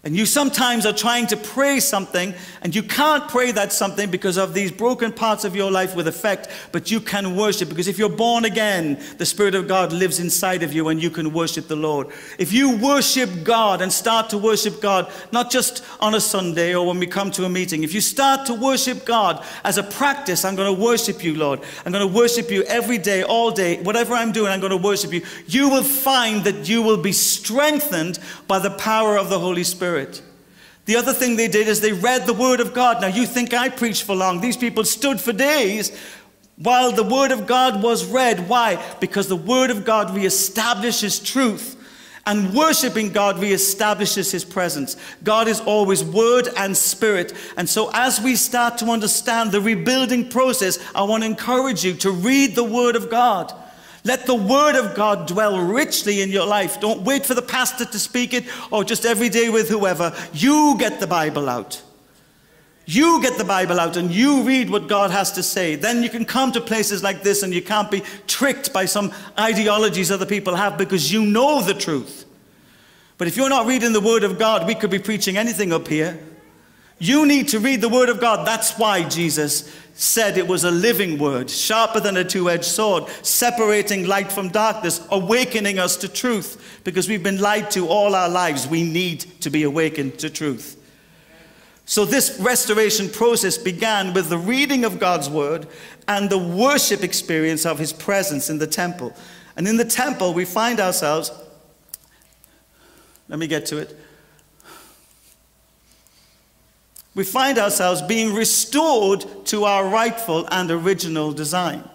[0.05, 4.37] And you sometimes are trying to pray something, and you can't pray that something because
[4.37, 7.97] of these broken parts of your life with effect, but you can worship because if
[7.97, 11.67] you're born again, the Spirit of God lives inside of you and you can worship
[11.67, 12.09] the Lord.
[12.37, 16.85] If you worship God and start to worship God, not just on a Sunday or
[16.85, 20.45] when we come to a meeting, if you start to worship God as a practice,
[20.45, 21.61] I'm going to worship you, Lord.
[21.83, 24.77] I'm going to worship you every day, all day, whatever I'm doing, I'm going to
[24.77, 25.23] worship you.
[25.47, 29.94] You will find that you will be strengthened by the power of the Holy Spirit.
[29.95, 30.21] Spirit.
[30.83, 32.99] The other thing they did is they read the Word of God.
[32.99, 34.41] Now, you think I preached for long.
[34.41, 35.97] These people stood for days
[36.57, 38.49] while the Word of God was read.
[38.49, 38.83] Why?
[38.99, 41.77] Because the Word of God reestablishes truth.
[42.27, 44.97] And worshiping God reestablishes His presence.
[45.23, 47.31] God is always Word and Spirit.
[47.55, 51.93] And so, as we start to understand the rebuilding process, I want to encourage you
[51.93, 53.53] to read the Word of God.
[54.05, 56.79] Let the word of God dwell richly in your life.
[56.79, 60.15] Don't wait for the pastor to speak it or just every day with whoever.
[60.31, 61.81] You get the Bible out.
[62.85, 65.75] You get the Bible out and you read what God has to say.
[65.75, 69.11] Then you can come to places like this and you can't be tricked by some
[69.39, 72.25] ideologies other people have because you know the truth.
[73.17, 75.87] But if you're not reading the Word of God, we could be preaching anything up
[75.87, 76.19] here.
[76.97, 78.47] You need to read the Word of God.
[78.47, 83.07] That's why Jesus said it was a living word, sharper than a two edged sword,
[83.21, 88.29] separating light from darkness, awakening us to truth, because we've been lied to all our
[88.29, 88.67] lives.
[88.67, 90.81] We need to be awakened to truth.
[91.85, 95.67] So, this restoration process began with the reading of God's word
[96.07, 99.13] and the worship experience of his presence in the temple.
[99.55, 101.31] And in the temple, we find ourselves
[103.29, 103.97] Let me get to it.
[107.16, 111.89] We find ourselves being restored to our rightful and original design.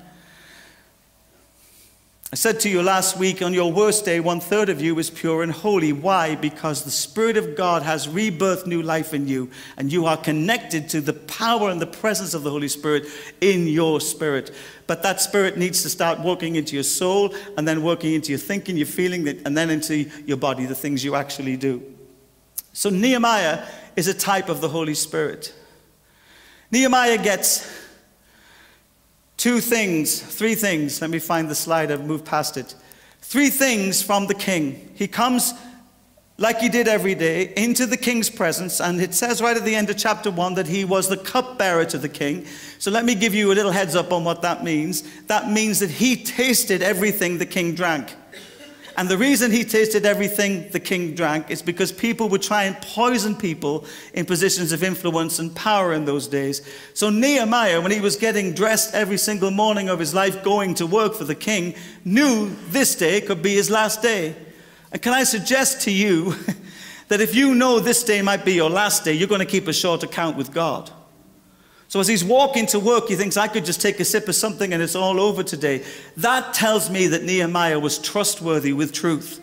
[2.32, 5.10] I said to you last week, on your worst day, one third of you is
[5.10, 5.92] pure and holy.
[5.92, 6.36] Why?
[6.36, 10.88] Because the Spirit of God has rebirthed new life in you, and you are connected
[10.90, 13.06] to the power and the presence of the Holy Spirit
[13.40, 14.52] in your spirit.
[14.86, 18.38] But that spirit needs to start working into your soul, and then working into your
[18.38, 21.82] thinking, your feeling, and then into your body, the things you actually do.
[22.72, 23.66] So Nehemiah
[23.96, 25.54] is a type of the Holy Spirit.
[26.70, 27.68] Nehemiah gets
[29.36, 31.00] two things, three things.
[31.00, 32.74] Let me find the slide, I've moved past it.
[33.22, 34.90] Three things from the king.
[34.94, 35.54] He comes
[36.40, 39.74] like he did every day into the king's presence, and it says right at the
[39.74, 42.46] end of chapter 1 that he was the cupbearer to the king.
[42.78, 45.02] So let me give you a little heads up on what that means.
[45.26, 48.14] That means that he tasted everything the king drank.
[49.00, 52.76] And the reason he tasted everything the king drank is because people would try and
[52.82, 56.60] poison people in positions of influence and power in those days.
[56.92, 60.86] So Nehemiah, when he was getting dressed every single morning of his life going to
[60.86, 61.74] work for the king,
[62.04, 64.36] knew this day could be his last day.
[64.92, 66.34] And can I suggest to you
[67.08, 69.66] that if you know this day might be your last day, you're going to keep
[69.66, 70.90] a short account with God.
[71.90, 74.36] So as he's walking to work, he thinks, I could just take a sip of
[74.36, 75.84] something and it's all over today.
[76.18, 79.40] That tells me that Nehemiah was trustworthy with truth.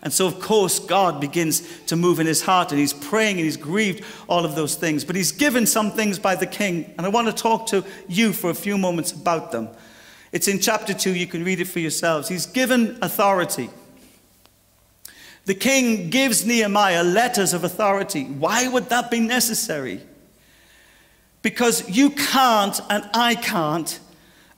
[0.00, 3.44] And so, of course, God begins to move in his heart and he's praying and
[3.44, 5.04] he's grieved all of those things.
[5.04, 6.94] But he's given some things by the king.
[6.96, 9.68] And I want to talk to you for a few moments about them.
[10.30, 11.16] It's in chapter 2.
[11.16, 12.28] You can read it for yourselves.
[12.28, 13.70] He's given authority.
[15.46, 18.22] The king gives Nehemiah letters of authority.
[18.22, 20.02] Why would that be necessary?
[21.42, 23.98] Because you can't and I can't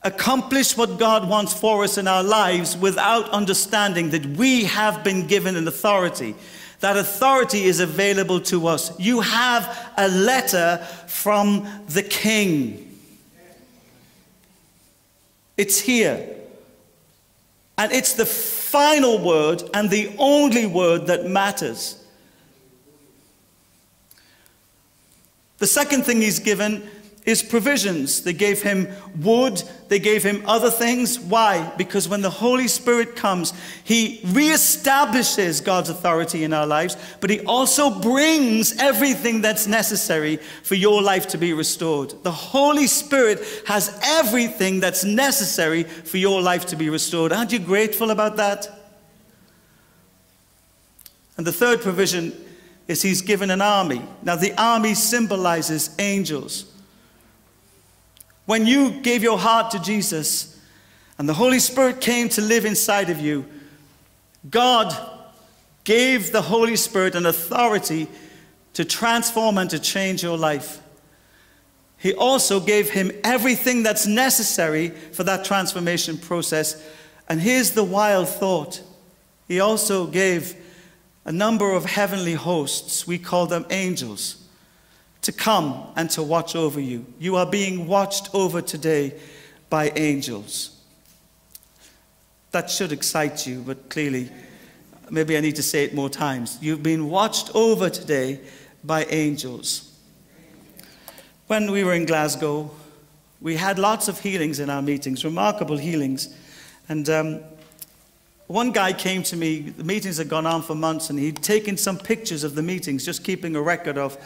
[0.03, 5.27] accomplish what God wants for us in our lives without understanding that we have been
[5.27, 6.35] given an authority.
[6.79, 8.99] That authority is available to us.
[8.99, 10.77] You have a letter
[11.07, 12.87] from the king.
[15.57, 16.27] It's here.
[17.77, 22.00] And it's the final word and the only word that matters.
[25.61, 26.89] The second thing he's given
[27.23, 28.23] is provisions.
[28.23, 28.87] They gave him
[29.21, 31.19] wood, they gave him other things.
[31.19, 31.71] Why?
[31.77, 33.53] Because when the Holy Spirit comes,
[33.83, 40.73] he reestablishes God's authority in our lives, but he also brings everything that's necessary for
[40.73, 42.15] your life to be restored.
[42.23, 47.31] The Holy Spirit has everything that's necessary for your life to be restored.
[47.31, 48.67] Aren't you grateful about that?
[51.37, 52.33] And the third provision
[52.87, 54.01] is he's given an army.
[54.23, 56.65] Now, the army symbolizes angels.
[58.45, 60.59] When you gave your heart to Jesus
[61.17, 63.45] and the Holy Spirit came to live inside of you,
[64.49, 64.93] God
[65.83, 68.07] gave the Holy Spirit an authority
[68.73, 70.81] to transform and to change your life.
[71.97, 76.83] He also gave him everything that's necessary for that transformation process.
[77.29, 78.81] And here's the wild thought
[79.47, 80.55] He also gave
[81.25, 84.37] a number of heavenly hosts, we call them angels,
[85.21, 87.05] to come and to watch over you.
[87.19, 89.19] You are being watched over today
[89.69, 90.77] by angels.
[92.51, 94.31] That should excite you, but clearly,
[95.09, 96.57] maybe I need to say it more times.
[96.61, 98.39] You've been watched over today
[98.83, 99.95] by angels.
[101.47, 102.71] When we were in Glasgow,
[103.41, 106.35] we had lots of healings in our meetings, remarkable healings.
[106.89, 107.43] And um,
[108.51, 111.77] one guy came to me, the meetings had gone on for months, and he'd taken
[111.77, 114.17] some pictures of the meetings, just keeping a record of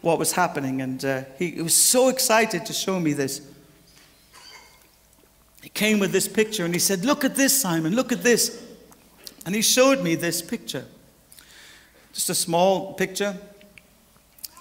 [0.00, 0.80] what was happening.
[0.80, 3.40] And uh, he, he was so excited to show me this.
[5.62, 8.62] He came with this picture and he said, Look at this, Simon, look at this.
[9.46, 10.84] And he showed me this picture.
[12.12, 13.36] Just a small picture.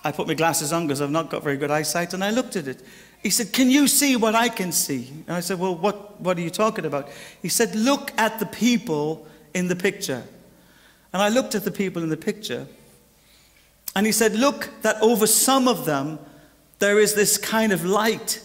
[0.04, 2.56] I put my glasses on because I've not got very good eyesight, and I looked
[2.56, 2.82] at it.
[3.22, 5.10] He said, Can you see what I can see?
[5.28, 7.10] And I said, Well, what, what are you talking about?
[7.42, 10.24] He said, Look at the people in the picture.
[11.14, 12.68] And I looked at the people in the picture.
[13.96, 16.20] And he said, Look, that over some of them,
[16.80, 18.42] there is this kind of light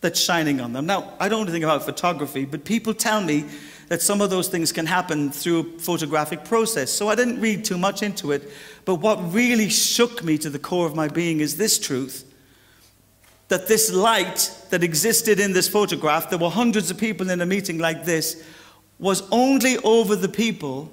[0.00, 0.86] that's shining on them.
[0.86, 3.44] Now, I don't anything about photography, but people tell me
[3.88, 6.90] that some of those things can happen through a photographic process.
[6.90, 8.50] So I didn't read too much into it.
[8.84, 12.31] But what really shook me to the core of my being is this truth
[13.52, 17.44] that this light that existed in this photograph, there were hundreds of people in a
[17.44, 18.42] meeting like this,
[18.98, 20.90] was only over the people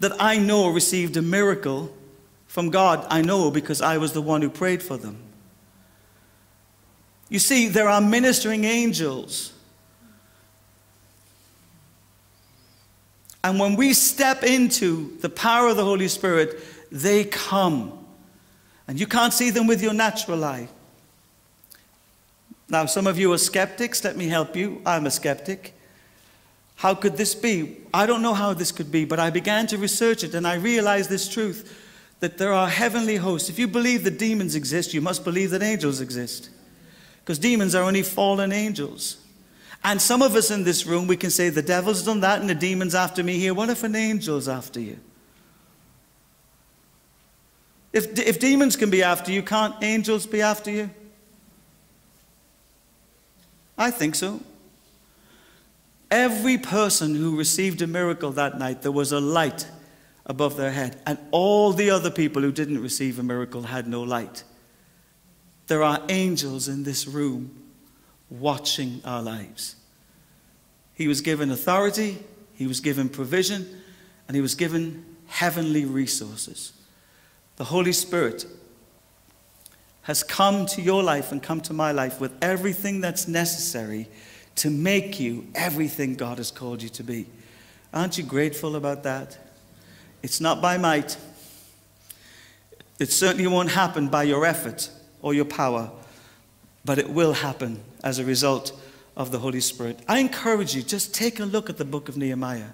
[0.00, 1.94] that I know received a miracle
[2.48, 3.06] from God.
[3.08, 5.22] I know because I was the one who prayed for them.
[7.28, 9.52] You see, there are ministering angels.
[13.44, 16.60] And when we step into the power of the Holy Spirit,
[16.90, 18.04] they come.
[18.88, 20.68] And you can't see them with your natural eye.
[22.72, 24.02] Now, some of you are skeptics.
[24.02, 24.80] Let me help you.
[24.86, 25.74] I'm a skeptic.
[26.76, 27.76] How could this be?
[27.92, 30.54] I don't know how this could be, but I began to research it and I
[30.54, 31.78] realized this truth
[32.20, 33.50] that there are heavenly hosts.
[33.50, 36.48] If you believe that demons exist, you must believe that angels exist.
[37.20, 39.18] Because demons are only fallen angels.
[39.84, 42.48] And some of us in this room, we can say, the devil's done that and
[42.48, 43.52] the demon's after me here.
[43.52, 44.98] What if an angel's after you?
[47.92, 50.90] If, if demons can be after you, can't angels be after you?
[53.82, 54.40] I think so.
[56.08, 59.66] Every person who received a miracle that night, there was a light
[60.24, 61.00] above their head.
[61.04, 64.44] And all the other people who didn't receive a miracle had no light.
[65.66, 67.60] There are angels in this room
[68.30, 69.74] watching our lives.
[70.94, 72.18] He was given authority,
[72.54, 73.66] he was given provision,
[74.28, 76.72] and he was given heavenly resources.
[77.56, 78.46] The Holy Spirit
[80.02, 84.08] has come to your life and come to my life with everything that's necessary
[84.56, 87.26] to make you everything God has called you to be.
[87.94, 89.38] Aren't you grateful about that?
[90.22, 91.16] It's not by might.
[92.98, 94.90] It certainly won't happen by your effort
[95.20, 95.90] or your power,
[96.84, 98.78] but it will happen as a result
[99.16, 100.00] of the Holy Spirit.
[100.08, 102.70] I encourage you, just take a look at the book of Nehemiah.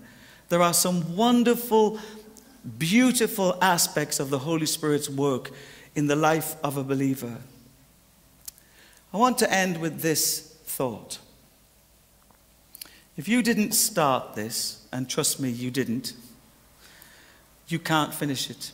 [0.49, 1.99] There are some wonderful,
[2.79, 5.51] beautiful aspects of the Holy Spirit's work
[5.99, 7.39] in the life of a believer.
[9.13, 11.19] I want to end with this thought.
[13.17, 16.13] If you didn't start this, and trust me, you didn't,
[17.67, 18.71] you can't finish it.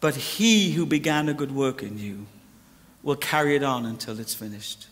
[0.00, 2.26] But he who began a good work in you
[3.02, 4.86] will carry it on until it's finished.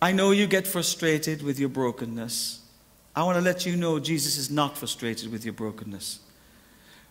[0.00, 2.60] I know you get frustrated with your brokenness.
[3.16, 6.20] I want to let you know Jesus is not frustrated with your brokenness.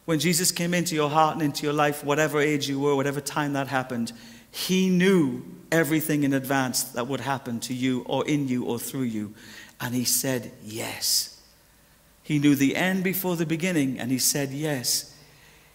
[0.09, 3.21] When Jesus came into your heart and into your life, whatever age you were, whatever
[3.21, 4.11] time that happened,
[4.49, 9.03] he knew everything in advance that would happen to you or in you or through
[9.03, 9.35] you.
[9.79, 11.39] And he said yes.
[12.23, 15.15] He knew the end before the beginning, and he said yes.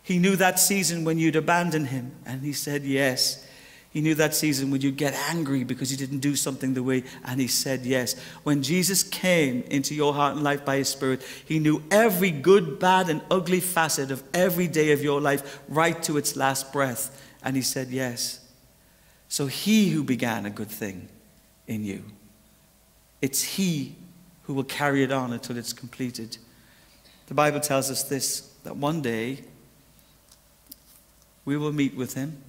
[0.03, 3.47] He knew that season when you'd abandon him, and he said yes.
[3.95, 7.05] He knew that season when you'd get angry because you didn't do something the way,
[7.25, 8.19] and he said yes.
[8.43, 12.81] When Jesus came into your heart and life by his Spirit, he knew every good,
[12.81, 17.23] bad, and ugly facet of every day of your life right to its last breath,
[17.45, 18.41] and he said yes.
[19.29, 21.09] So he who began a good thing
[21.69, 22.03] in you,
[23.23, 23.95] it's he
[24.43, 26.37] who will carry it on until it's completed.
[27.29, 29.45] The Bible tells us this that one day
[31.45, 32.43] we will meet with him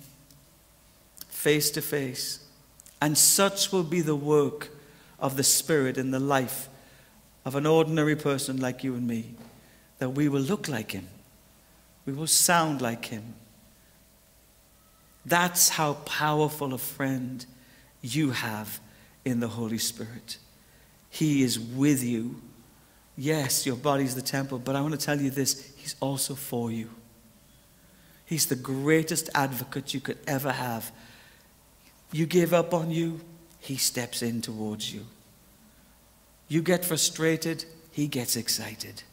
[1.46, 2.40] face to face.
[3.00, 4.70] And such will be the work
[5.20, 6.70] of the Spirit in the life
[7.46, 9.36] of an ordinary person like you and me,
[10.00, 11.08] that we will look like Him,
[12.08, 13.36] we will sound like Him.
[15.24, 17.46] That's how powerful a friend
[18.02, 18.80] you have
[19.24, 20.40] in the Holy Spirit.
[21.12, 22.42] He is with you.
[23.16, 26.72] Yes, your body's the temple, but I want to tell you this He's also for
[26.72, 26.90] you.
[28.26, 30.92] He's the greatest advocate you could ever have
[32.12, 33.22] you give up on you,
[33.60, 35.06] he steps in towards you.
[36.48, 39.04] You get frustrated, he gets excited.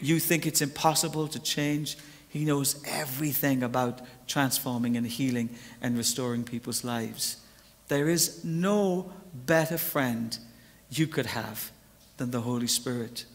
[0.00, 1.96] You think it's impossible to change,
[2.28, 5.50] he knows everything about transforming and healing
[5.82, 7.36] and restoring people's lives.
[7.88, 10.36] There is no better friend
[10.90, 11.70] you could have
[12.16, 13.26] than the Holy Spirit.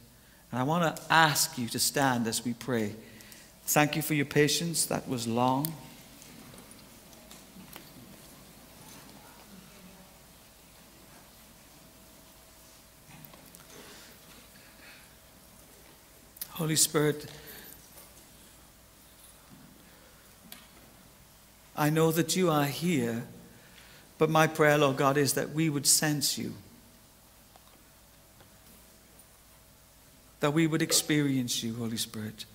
[0.52, 2.96] And I want to ask you to stand as we pray.
[3.66, 4.86] Thank you for your patience.
[4.88, 5.74] That was long.
[16.58, 17.28] Holy Spirit,
[21.76, 23.26] I know that you are here,
[24.18, 26.56] but my prayer, Lord God, is that we would sense you,
[30.40, 32.46] that we would experience you, Holy Spirit.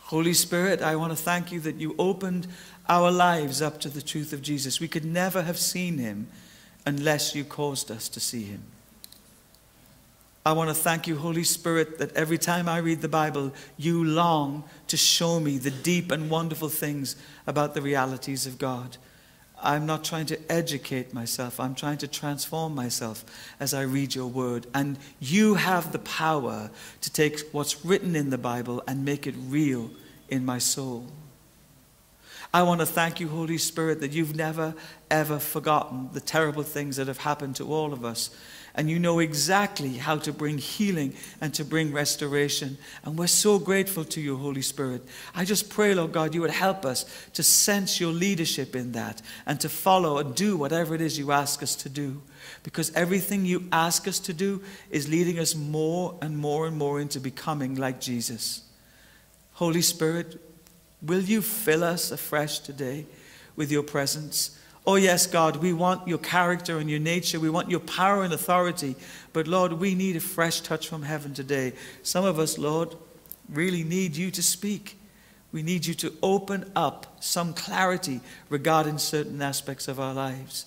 [0.00, 2.46] Holy Spirit, I want to thank you that you opened
[2.88, 4.80] our lives up to the truth of Jesus.
[4.80, 6.28] We could never have seen him
[6.86, 8.62] unless you caused us to see him.
[10.44, 14.02] I want to thank you, Holy Spirit, that every time I read the Bible, you
[14.02, 17.14] long to show me the deep and wonderful things
[17.46, 18.96] about the realities of God.
[19.62, 23.24] I'm not trying to educate myself, I'm trying to transform myself
[23.60, 24.66] as I read your word.
[24.74, 26.70] And you have the power
[27.02, 29.90] to take what's written in the Bible and make it real
[30.28, 31.06] in my soul.
[32.52, 34.74] I want to thank you, Holy Spirit, that you've never,
[35.08, 38.30] ever forgotten the terrible things that have happened to all of us
[38.74, 42.78] and you know exactly how to bring healing and to bring restoration.
[43.04, 45.02] And we're so grateful to you, Holy Spirit.
[45.34, 47.04] I just pray, Lord God, you would help us
[47.34, 51.32] to sense your leadership in that and to follow and do whatever it is you
[51.32, 52.22] ask us to do.
[52.62, 57.00] Because everything you ask us to do is leading us more and more and more
[57.00, 58.62] into becoming like Jesus.
[59.54, 60.40] Holy Spirit,
[61.02, 63.06] will you fill us afresh today
[63.54, 64.58] with your presence?
[64.84, 67.38] Oh, yes, God, we want your character and your nature.
[67.38, 68.96] We want your power and authority.
[69.32, 71.74] But, Lord, we need a fresh touch from heaven today.
[72.02, 72.96] Some of us, Lord,
[73.48, 74.98] really need you to speak.
[75.52, 80.66] We need you to open up some clarity regarding certain aspects of our lives.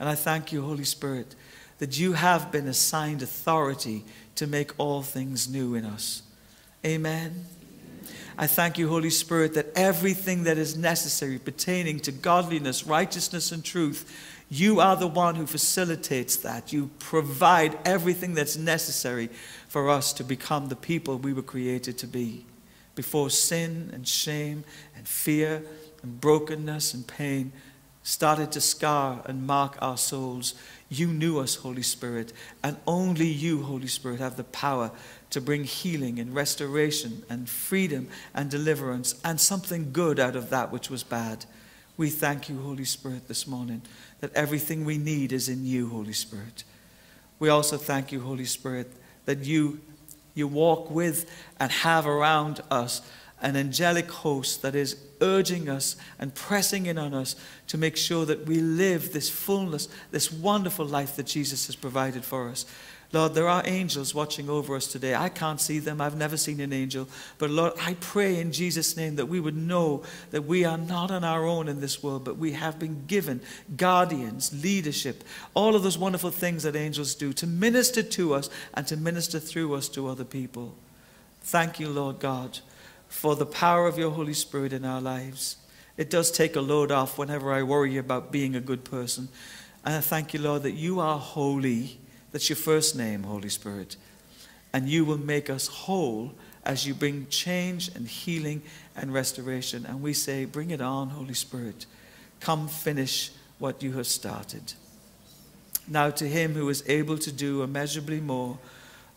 [0.00, 1.36] And I thank you, Holy Spirit,
[1.78, 4.04] that you have been assigned authority
[4.34, 6.22] to make all things new in us.
[6.84, 7.44] Amen.
[8.38, 13.64] I thank you, Holy Spirit, that everything that is necessary pertaining to godliness, righteousness, and
[13.64, 14.10] truth,
[14.48, 16.72] you are the one who facilitates that.
[16.72, 19.28] You provide everything that's necessary
[19.68, 22.44] for us to become the people we were created to be.
[22.94, 24.64] Before sin and shame
[24.96, 25.62] and fear
[26.02, 27.52] and brokenness and pain
[28.02, 30.54] started to scar and mark our souls,
[30.88, 34.90] you knew us, Holy Spirit, and only you, Holy Spirit, have the power
[35.32, 40.70] to bring healing and restoration and freedom and deliverance and something good out of that
[40.70, 41.44] which was bad.
[41.96, 43.82] We thank you, Holy Spirit, this morning
[44.20, 46.64] that everything we need is in you, Holy Spirit.
[47.38, 48.92] We also thank you, Holy Spirit,
[49.24, 49.80] that you,
[50.34, 53.02] you walk with and have around us
[53.40, 57.36] an angelic host that is urging us and pressing in on us
[57.68, 62.24] to make sure that we live this fullness, this wonderful life that Jesus has provided
[62.24, 62.66] for us.
[63.12, 65.14] Lord, there are angels watching over us today.
[65.14, 66.00] I can't see them.
[66.00, 67.08] I've never seen an angel.
[67.36, 71.10] But Lord, I pray in Jesus' name that we would know that we are not
[71.10, 73.42] on our own in this world, but we have been given
[73.76, 78.86] guardians, leadership, all of those wonderful things that angels do to minister to us and
[78.86, 80.74] to minister through us to other people.
[81.42, 82.60] Thank you, Lord God,
[83.08, 85.56] for the power of your Holy Spirit in our lives.
[85.98, 89.28] It does take a load off whenever I worry about being a good person.
[89.84, 91.98] And I thank you, Lord, that you are holy
[92.32, 93.96] that's your first name, Holy Spirit.
[94.72, 96.32] And you will make us whole
[96.64, 98.62] as you bring change and healing
[98.96, 99.84] and restoration.
[99.86, 101.86] And we say, Bring it on, Holy Spirit.
[102.40, 104.74] Come finish what you have started.
[105.86, 108.58] Now, to him who is able to do immeasurably more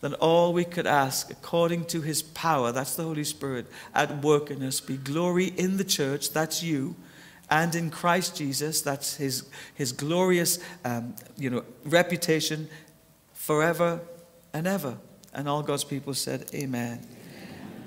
[0.00, 4.50] than all we could ask, according to his power, that's the Holy Spirit, at work
[4.50, 6.94] in us, be glory in the church, that's you,
[7.50, 12.68] and in Christ Jesus, that's his, his glorious um, you know, reputation
[13.46, 14.00] forever
[14.52, 14.98] and ever.
[15.32, 16.98] And all God's people said, Amen.
[16.98, 17.06] Amen.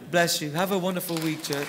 [0.10, 0.52] Bless you.
[0.52, 1.68] Have a wonderful week, church.